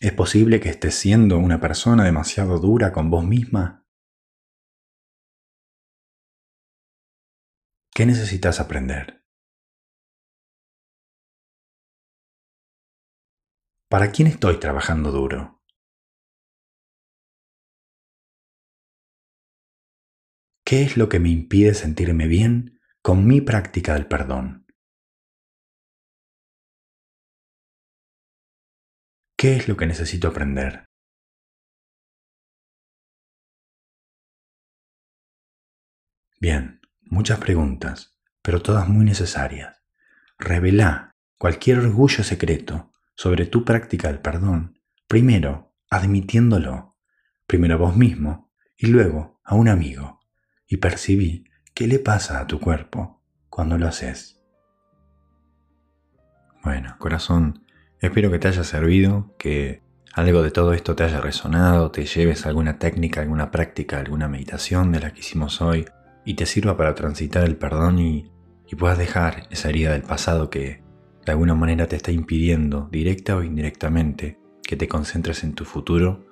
¿Es 0.00 0.12
posible 0.12 0.58
que 0.58 0.70
estés 0.70 0.94
siendo 0.94 1.38
una 1.38 1.60
persona 1.60 2.04
demasiado 2.04 2.58
dura 2.58 2.92
con 2.92 3.10
vos 3.10 3.24
misma? 3.24 3.86
¿Qué 7.94 8.06
necesitas 8.06 8.58
aprender? 8.58 9.22
¿Para 13.90 14.10
quién 14.10 14.28
estoy 14.28 14.58
trabajando 14.58 15.12
duro? 15.12 15.62
¿Qué 20.64 20.84
es 20.84 20.96
lo 20.96 21.10
que 21.10 21.20
me 21.20 21.28
impide 21.28 21.74
sentirme 21.74 22.26
bien 22.26 22.81
con 23.02 23.26
mi 23.26 23.40
práctica 23.40 23.94
del 23.94 24.06
perdón? 24.06 24.64
¿Qué 29.36 29.56
es 29.56 29.66
lo 29.66 29.76
que 29.76 29.86
necesito 29.86 30.28
aprender? 30.28 30.84
Bien, 36.40 36.80
muchas 37.00 37.40
preguntas, 37.40 38.16
pero 38.40 38.62
todas 38.62 38.88
muy 38.88 39.04
necesarias. 39.04 39.82
Revela 40.38 41.10
cualquier 41.38 41.80
orgullo 41.80 42.22
secreto 42.22 42.92
sobre 43.16 43.46
tu 43.46 43.64
práctica 43.64 44.08
del 44.08 44.20
perdón, 44.20 44.78
primero 45.08 45.74
admitiéndolo, 45.90 46.96
primero 47.48 47.74
a 47.74 47.78
vos 47.78 47.96
mismo 47.96 48.52
y 48.76 48.86
luego 48.86 49.40
a 49.42 49.56
un 49.56 49.68
amigo 49.68 50.20
y 50.68 50.76
percibí 50.76 51.51
qué 51.74 51.86
le 51.86 51.98
pasa 51.98 52.40
a 52.40 52.46
tu 52.46 52.60
cuerpo 52.60 53.20
cuando 53.48 53.78
lo 53.78 53.88
haces. 53.88 54.40
Bueno, 56.62 56.96
corazón, 56.98 57.62
Espero 58.02 58.32
que 58.32 58.40
te 58.40 58.48
haya 58.48 58.64
servido, 58.64 59.32
que 59.38 59.80
algo 60.12 60.42
de 60.42 60.50
todo 60.50 60.72
esto 60.72 60.96
te 60.96 61.04
haya 61.04 61.20
resonado, 61.20 61.92
te 61.92 62.04
lleves 62.04 62.46
alguna 62.46 62.80
técnica, 62.80 63.20
alguna 63.20 63.52
práctica, 63.52 64.00
alguna 64.00 64.26
meditación 64.26 64.90
de 64.90 64.98
la 64.98 65.12
que 65.12 65.20
hicimos 65.20 65.62
hoy 65.62 65.86
y 66.24 66.34
te 66.34 66.44
sirva 66.44 66.76
para 66.76 66.96
transitar 66.96 67.44
el 67.44 67.56
perdón 67.56 68.00
y, 68.00 68.32
y 68.68 68.74
puedas 68.74 68.98
dejar 68.98 69.46
esa 69.50 69.68
herida 69.68 69.92
del 69.92 70.02
pasado 70.02 70.50
que 70.50 70.82
de 71.24 71.30
alguna 71.30 71.54
manera 71.54 71.86
te 71.86 71.94
está 71.94 72.10
impidiendo, 72.10 72.88
directa 72.90 73.36
o 73.36 73.44
indirectamente, 73.44 74.36
que 74.64 74.74
te 74.74 74.88
concentres 74.88 75.44
en 75.44 75.54
tu 75.54 75.64
futuro, 75.64 76.26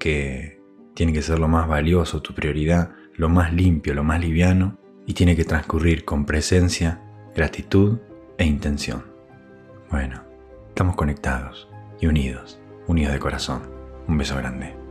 que 0.00 0.60
tiene 0.94 1.12
que 1.12 1.22
ser 1.22 1.38
lo 1.38 1.46
más 1.46 1.68
valioso, 1.68 2.22
tu 2.22 2.34
prioridad, 2.34 2.90
lo 3.16 3.28
más 3.28 3.52
limpio, 3.52 3.94
lo 3.94 4.04
más 4.04 4.20
liviano, 4.20 4.78
y 5.06 5.14
tiene 5.14 5.36
que 5.36 5.44
transcurrir 5.44 6.04
con 6.04 6.24
presencia, 6.24 7.00
gratitud 7.34 7.98
e 8.38 8.44
intención. 8.44 9.04
Bueno, 9.90 10.22
estamos 10.68 10.96
conectados 10.96 11.68
y 12.00 12.06
unidos, 12.06 12.60
unidos 12.86 13.12
de 13.12 13.18
corazón. 13.18 13.62
Un 14.08 14.18
beso 14.18 14.36
grande. 14.36 14.83